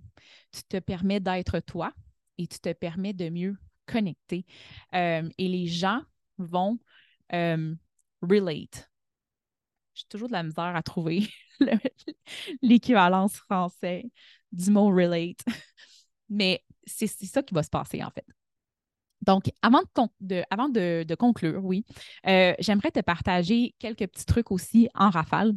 Tu 0.53 0.63
te 0.65 0.79
permets 0.79 1.21
d'être 1.21 1.61
toi 1.61 1.93
et 2.39 2.47
tu 2.47 2.59
te 2.59 2.73
permets 2.73 3.13
de 3.13 3.29
mieux 3.29 3.57
connecter. 3.87 4.45
Euh, 4.95 5.29
et 5.39 5.49
les 5.49 5.67
gens 5.67 6.03
vont 6.39 6.79
euh, 7.33 7.75
relate. 8.23 8.91
J'ai 9.95 10.05
toujours 10.09 10.29
de 10.29 10.33
la 10.33 10.43
misère 10.43 10.77
à 10.77 10.83
trouver 10.83 11.29
l'équivalence 12.63 13.37
français 13.37 14.11
du 14.53 14.71
mot 14.71 14.89
relate. 14.89 15.45
Mais 16.29 16.63
c'est 16.87 17.07
ça 17.07 17.43
qui 17.43 17.55
va 17.55 17.63
se 17.63 17.71
passer 17.71 18.03
en 18.03 18.11
fait. 18.11 18.27
Donc, 19.23 19.51
avant 19.63 19.83
de, 20.71 21.15
conclure, 21.17 21.65
oui, 21.65 21.85
euh, 22.27 22.55
j'aimerais 22.61 22.91
te 22.91 23.01
partager 23.01 23.75
quelques 23.79 24.07
petits 24.07 24.25
trucs 24.25 24.51
aussi 24.51 24.89
en 24.95 25.11
rafale. 25.11 25.55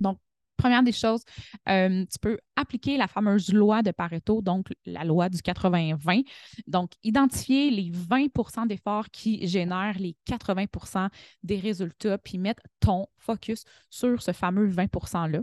Donc, 0.00 0.18
première 0.62 0.82
des 0.84 0.92
choses, 0.92 1.22
euh, 1.68 2.04
tu 2.10 2.18
peux 2.20 2.38
appliquer 2.54 2.96
la 2.96 3.08
fameuse 3.08 3.52
loi 3.52 3.82
de 3.82 3.90
Pareto, 3.90 4.42
donc 4.42 4.68
la 4.86 5.02
loi 5.02 5.28
du 5.28 5.38
80-20. 5.38 6.24
Donc, 6.68 6.92
identifier 7.02 7.70
les 7.70 7.90
20% 7.90 8.66
d'efforts 8.66 9.10
qui 9.10 9.44
génèrent 9.48 9.98
les 9.98 10.16
80% 10.24 11.08
des 11.42 11.58
résultats, 11.58 12.16
puis 12.18 12.38
mettre 12.38 12.62
ton 12.78 13.06
focus 13.18 13.64
sur 13.90 14.22
ce 14.22 14.32
fameux 14.32 14.66
20 14.66 14.86
%-là. 14.86 15.40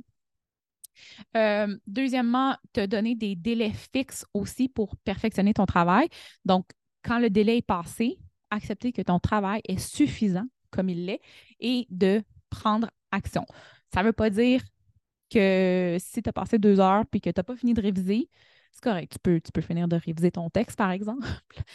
Euh, 1.35 1.77
deuxièmement, 1.85 2.55
te 2.71 2.85
donner 2.85 3.15
des 3.15 3.35
délais 3.35 3.73
fixes 3.93 4.25
aussi 4.33 4.69
pour 4.69 4.95
perfectionner 4.97 5.53
ton 5.53 5.65
travail. 5.65 6.07
Donc, 6.45 6.65
quand 7.03 7.19
le 7.19 7.29
délai 7.29 7.57
est 7.57 7.61
passé, 7.61 8.19
accepter 8.51 8.93
que 8.93 9.01
ton 9.01 9.19
travail 9.19 9.61
est 9.67 9.79
suffisant 9.79 10.47
comme 10.71 10.87
il 10.89 11.05
l'est 11.05 11.21
et 11.59 11.87
de 11.89 12.23
prendre 12.49 12.89
action. 13.11 13.45
Ça 13.93 14.01
ne 14.01 14.07
veut 14.07 14.13
pas 14.13 14.29
dire 14.29 14.61
que 15.29 15.97
si 15.99 16.21
tu 16.21 16.29
as 16.29 16.33
passé 16.33 16.57
deux 16.57 16.79
heures 16.79 17.05
et 17.13 17.19
que 17.19 17.29
tu 17.29 17.33
n'as 17.37 17.43
pas 17.43 17.55
fini 17.55 17.73
de 17.73 17.81
réviser, 17.81 18.29
c'est 18.71 18.83
correct. 18.83 19.13
Tu 19.13 19.19
peux, 19.19 19.41
tu 19.41 19.51
peux 19.51 19.61
finir 19.61 19.87
de 19.87 19.95
réviser 19.95 20.31
ton 20.31 20.49
texte, 20.49 20.77
par 20.77 20.91
exemple. 20.91 21.27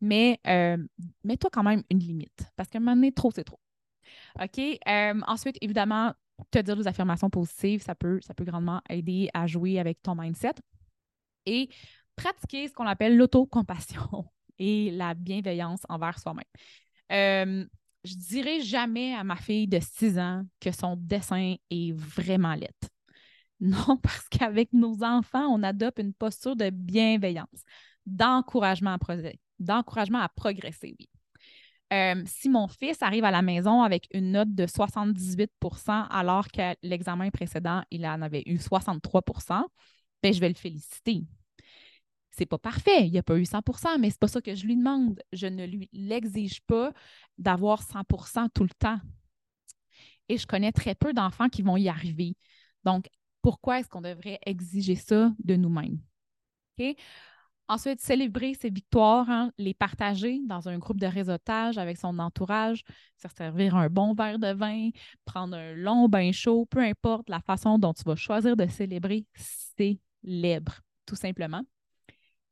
Mais 0.00 0.40
euh, 0.46 0.76
mets-toi 1.24 1.50
quand 1.52 1.62
même 1.62 1.82
une 1.90 1.98
limite 1.98 2.50
parce 2.56 2.68
qu'à 2.68 2.78
un 2.78 2.80
moment 2.80 2.96
donné, 2.96 3.12
trop, 3.12 3.30
c'est 3.30 3.44
trop. 3.44 3.60
OK? 4.40 4.58
Euh, 4.58 5.20
ensuite, 5.26 5.56
évidemment, 5.60 6.12
te 6.50 6.58
dire 6.58 6.76
des 6.76 6.86
affirmations 6.86 7.30
positives, 7.30 7.82
ça 7.82 7.94
peut, 7.94 8.20
ça 8.22 8.34
peut 8.34 8.44
grandement 8.44 8.80
aider 8.88 9.28
à 9.34 9.46
jouer 9.46 9.78
avec 9.78 10.02
ton 10.02 10.14
mindset. 10.14 10.54
Et 11.46 11.68
pratiquer 12.16 12.68
ce 12.68 12.74
qu'on 12.74 12.86
appelle 12.86 13.16
l'autocompassion 13.16 14.26
et 14.58 14.90
la 14.90 15.14
bienveillance 15.14 15.80
envers 15.88 16.18
soi-même. 16.18 16.44
Euh, 17.12 17.66
je 18.04 18.14
dirais 18.14 18.60
jamais 18.60 19.14
à 19.14 19.24
ma 19.24 19.36
fille 19.36 19.66
de 19.66 19.80
6 19.80 20.18
ans 20.18 20.44
que 20.60 20.70
son 20.70 20.96
dessin 20.96 21.56
est 21.70 21.92
vraiment 21.92 22.54
laid. 22.54 22.74
Non, 23.60 23.96
parce 23.96 24.28
qu'avec 24.28 24.72
nos 24.72 25.02
enfants, 25.02 25.46
on 25.48 25.64
adopte 25.64 25.98
une 25.98 26.14
posture 26.14 26.54
de 26.54 26.70
bienveillance, 26.70 27.64
d'encouragement 28.06 28.96
à, 28.96 30.28
progresser, 30.28 30.94
oui. 30.98 31.08
Euh, 31.92 32.22
si 32.26 32.50
mon 32.50 32.68
fils 32.68 33.02
arrive 33.02 33.24
à 33.24 33.30
la 33.30 33.42
maison 33.42 33.82
avec 33.82 34.06
une 34.12 34.32
note 34.32 34.54
de 34.54 34.66
78% 34.66 36.06
alors 36.10 36.48
que 36.48 36.76
l'examen 36.82 37.30
précédent, 37.30 37.82
il 37.90 38.06
en 38.06 38.20
avait 38.20 38.42
eu 38.44 38.58
63% 38.58 39.64
ben, 40.22 40.34
je 40.34 40.38
vais 40.38 40.50
le 40.50 40.54
féliciter 40.54 41.24
c'est 42.38 42.46
pas 42.46 42.58
parfait, 42.58 43.06
il 43.06 43.10
n'y 43.10 43.18
a 43.18 43.22
pas 43.22 43.36
eu 43.36 43.44
100% 43.44 43.98
mais 43.98 44.10
c'est 44.10 44.20
pas 44.20 44.28
ça 44.28 44.40
que 44.40 44.54
je 44.54 44.64
lui 44.64 44.76
demande. 44.76 45.20
Je 45.32 45.48
ne 45.48 45.66
lui 45.66 45.88
l'exige 45.92 46.60
pas 46.62 46.92
d'avoir 47.36 47.82
100% 47.82 48.48
tout 48.54 48.62
le 48.62 48.70
temps. 48.78 48.98
Et 50.28 50.38
je 50.38 50.46
connais 50.46 50.72
très 50.72 50.94
peu 50.94 51.12
d'enfants 51.12 51.48
qui 51.48 51.62
vont 51.62 51.76
y 51.76 51.88
arriver. 51.88 52.36
Donc, 52.84 53.08
pourquoi 53.48 53.80
est-ce 53.80 53.88
qu'on 53.88 54.02
devrait 54.02 54.38
exiger 54.44 54.94
ça 54.94 55.32
de 55.42 55.56
nous-mêmes? 55.56 56.00
Ensuite, 57.66 57.98
célébrer 57.98 58.52
ses 58.52 58.68
victoires, 58.68 59.30
hein, 59.30 59.52
les 59.56 59.72
partager 59.72 60.38
dans 60.46 60.68
un 60.68 60.76
groupe 60.76 61.00
de 61.00 61.06
réseautage 61.06 61.78
avec 61.78 61.96
son 61.96 62.18
entourage, 62.18 62.84
se 63.16 63.26
servir 63.34 63.74
un 63.74 63.88
bon 63.88 64.12
verre 64.12 64.38
de 64.38 64.52
vin, 64.52 64.90
prendre 65.24 65.56
un 65.56 65.72
long 65.72 66.10
bain 66.10 66.30
chaud, 66.30 66.66
peu 66.66 66.80
importe 66.80 67.30
la 67.30 67.40
façon 67.40 67.78
dont 67.78 67.94
tu 67.94 68.02
vas 68.04 68.16
choisir 68.16 68.54
de 68.54 68.66
célébrer, 68.66 69.24
célèbre, 69.34 70.82
tout 71.06 71.16
simplement. 71.16 71.62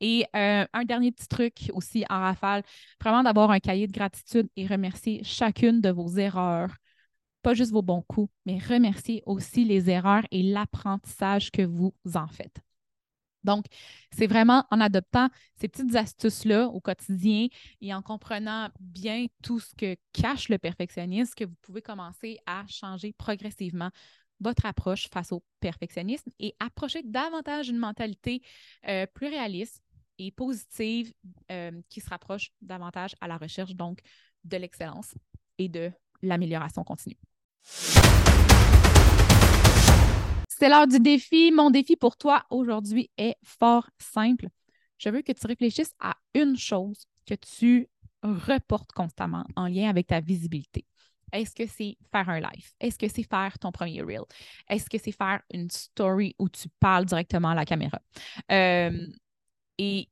Et 0.01 0.25
euh, 0.35 0.65
un 0.73 0.85
dernier 0.87 1.13
petit 1.13 1.29
truc 1.29 1.71
aussi 1.75 2.07
en 2.09 2.21
rafale, 2.21 2.63
vraiment 3.03 3.23
d'avoir 3.23 3.51
un 3.51 3.61
cahier 3.61 3.87
de 3.87 3.93
gratitude 3.93 4.49
et 4.57 4.67
remercier 4.67 5.23
chacune 5.25 5.83
de 5.83 5.91
vos 5.91 6.09
erreurs, 6.17 6.75
pas 7.47 7.55
juste 7.55 7.71
vos 7.71 7.81
bons 7.81 8.03
coups, 8.03 8.29
mais 8.45 8.59
remercier 8.59 9.23
aussi 9.25 9.65
les 9.65 9.89
erreurs 9.89 10.25
et 10.33 10.43
l'apprentissage 10.43 11.53
que 11.53 11.63
vous 11.63 11.95
en 12.17 12.27
faites. 12.27 12.59
Donc, 13.45 13.67
c'est 14.11 14.27
vraiment 14.27 14.65
en 14.73 14.81
adoptant 14.81 15.29
ces 15.55 15.69
petites 15.69 15.95
astuces-là 15.95 16.67
au 16.67 16.81
quotidien 16.81 17.47
et 17.81 17.95
en 17.95 18.03
comprenant 18.03 18.71
bien 18.81 19.27
tout 19.45 19.61
ce 19.61 19.73
que 19.77 19.95
cache 20.13 20.49
le 20.49 20.59
perfectionnisme 20.59 21.35
que 21.37 21.45
vous 21.45 21.55
pouvez 21.63 21.83
commencer 21.83 22.41
à 22.47 22.65
changer 22.67 23.13
progressivement 23.13 23.91
votre 24.41 24.67
approche 24.67 25.09
face 25.09 25.31
au 25.31 25.45
perfectionnisme 25.61 26.33
et 26.41 26.57
approcher 26.59 27.05
davantage 27.05 27.69
une 27.69 27.79
mentalité 27.79 28.43
euh, 28.89 29.07
plus 29.15 29.29
réaliste, 29.29 29.85
et 30.19 30.31
positive 30.33 31.13
euh, 31.53 31.71
qui 31.91 32.01
se 32.01 32.09
rapproche 32.09 32.51
davantage 32.63 33.15
à 33.21 33.29
la 33.29 33.37
recherche 33.37 33.75
donc 33.75 34.01
de 34.45 34.57
l'excellence 34.57 35.15
et 35.59 35.69
de 35.69 35.93
l'amélioration 36.23 36.83
continue. 36.83 37.19
C'est 40.49 40.69
l'heure 40.69 40.87
du 40.87 41.01
défi. 41.01 41.51
Mon 41.53 41.71
défi 41.71 41.97
pour 41.97 42.17
toi 42.17 42.45
aujourd'hui 42.51 43.11
est 43.19 43.37
fort 43.43 43.91
simple. 43.99 44.49
Je 44.99 45.11
veux 45.11 45.23
que 45.23 45.33
tu 45.33 45.47
réfléchisses 45.47 45.93
à 46.01 46.17
une 46.35 46.57
chose 46.57 47.07
que 47.27 47.35
tu 47.35 47.89
reportes 48.23 48.93
constamment 48.93 49.45
en 49.57 49.69
lien 49.69 49.91
avec 49.91 50.07
ta 50.07 50.21
visibilité. 50.21 50.87
Est-ce 51.33 51.55
que 51.55 51.67
c'est 51.67 51.99
faire 52.13 52.29
un 52.29 52.41
live? 52.41 52.71
Est-ce 52.81 52.99
que 52.99 53.09
c'est 53.09 53.25
faire 53.25 53.59
ton 53.59 53.73
premier 53.73 54.01
reel? 54.01 54.23
Est-ce 54.69 54.89
que 54.89 54.97
c'est 54.97 55.13
faire 55.13 55.41
une 55.53 55.71
story 55.71 56.35
où 56.39 56.49
tu 56.49 56.69
parles 56.81 57.05
directement 57.05 57.51
à 57.51 57.55
la 57.55 57.65
caméra? 57.65 58.01
Euh, 58.51 59.07
et 59.79 60.09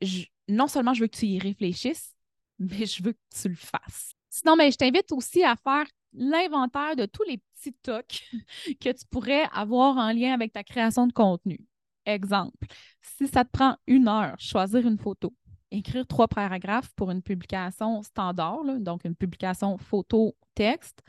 non 0.48 0.66
seulement 0.66 0.92
je 0.92 1.00
veux 1.00 1.06
que 1.06 1.16
tu 1.16 1.26
y 1.26 1.38
réfléchisses, 1.38 2.14
mais 2.58 2.86
je 2.86 3.02
veux 3.02 3.12
que 3.12 3.40
tu 3.40 3.48
le 3.48 3.56
fasses. 3.56 4.12
Sinon, 4.28 4.56
mais 4.56 4.70
je 4.70 4.76
t'invite 4.76 5.12
aussi 5.12 5.44
à 5.44 5.54
faire 5.56 5.86
l'inventaire 6.14 6.96
de 6.96 7.06
tous 7.06 7.24
les 7.24 7.38
petits 7.38 7.72
tocs 7.82 8.24
que 8.80 8.92
tu 8.92 9.06
pourrais 9.10 9.44
avoir 9.52 9.96
en 9.96 10.12
lien 10.12 10.32
avec 10.32 10.52
ta 10.52 10.64
création 10.64 11.06
de 11.06 11.12
contenu. 11.12 11.60
Exemple, 12.06 12.66
si 13.00 13.26
ça 13.26 13.44
te 13.44 13.50
prend 13.50 13.76
une 13.86 14.08
heure, 14.08 14.34
choisir 14.38 14.86
une 14.86 14.98
photo, 14.98 15.34
écrire 15.70 16.06
trois 16.06 16.28
paragraphes 16.28 16.92
pour 16.96 17.10
une 17.10 17.22
publication 17.22 18.02
standard, 18.02 18.62
donc 18.80 19.04
une 19.04 19.16
publication 19.16 19.78
photo-texte, 19.78 21.02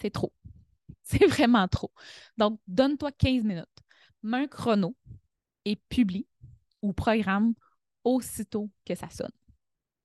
c'est 0.00 0.10
trop. 0.10 0.32
C'est 1.02 1.26
vraiment 1.26 1.66
trop. 1.66 1.92
Donc, 2.36 2.60
donne-toi 2.68 3.10
15 3.12 3.42
minutes, 3.42 3.66
mets 4.22 4.44
un 4.44 4.46
chrono 4.46 4.94
et 5.64 5.76
publie 5.88 6.26
ou 6.82 6.92
programme 6.92 7.54
aussitôt 8.04 8.70
que 8.86 8.94
ça 8.94 9.10
sonne. 9.10 9.32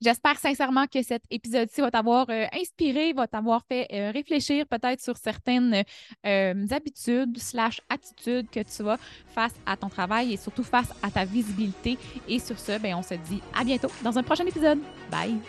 J'espère 0.05 0.37
sincèrement 0.37 0.85
que 0.85 1.01
cet 1.01 1.23
épisode-ci 1.31 1.81
va 1.81 1.89
t'avoir 1.89 2.27
euh, 2.29 2.45
inspiré, 2.53 3.11
va 3.13 3.25
t'avoir 3.25 3.63
fait 3.67 3.87
euh, 3.91 4.11
réfléchir 4.11 4.67
peut-être 4.67 5.01
sur 5.01 5.17
certaines 5.17 5.83
euh, 6.27 6.67
habitudes 6.69 7.39
slash 7.39 7.81
attitudes 7.89 8.47
que 8.51 8.59
tu 8.59 8.87
as 8.87 8.99
face 9.33 9.55
à 9.65 9.75
ton 9.75 9.89
travail 9.89 10.33
et 10.33 10.37
surtout 10.37 10.63
face 10.63 10.93
à 11.01 11.09
ta 11.09 11.25
visibilité. 11.25 11.97
Et 12.27 12.37
sur 12.37 12.59
ce, 12.59 12.77
ben, 12.77 12.93
on 12.93 13.01
se 13.01 13.15
dit 13.15 13.41
à 13.59 13.63
bientôt 13.63 13.89
dans 14.03 14.15
un 14.15 14.21
prochain 14.21 14.45
épisode. 14.45 14.77
Bye! 15.09 15.39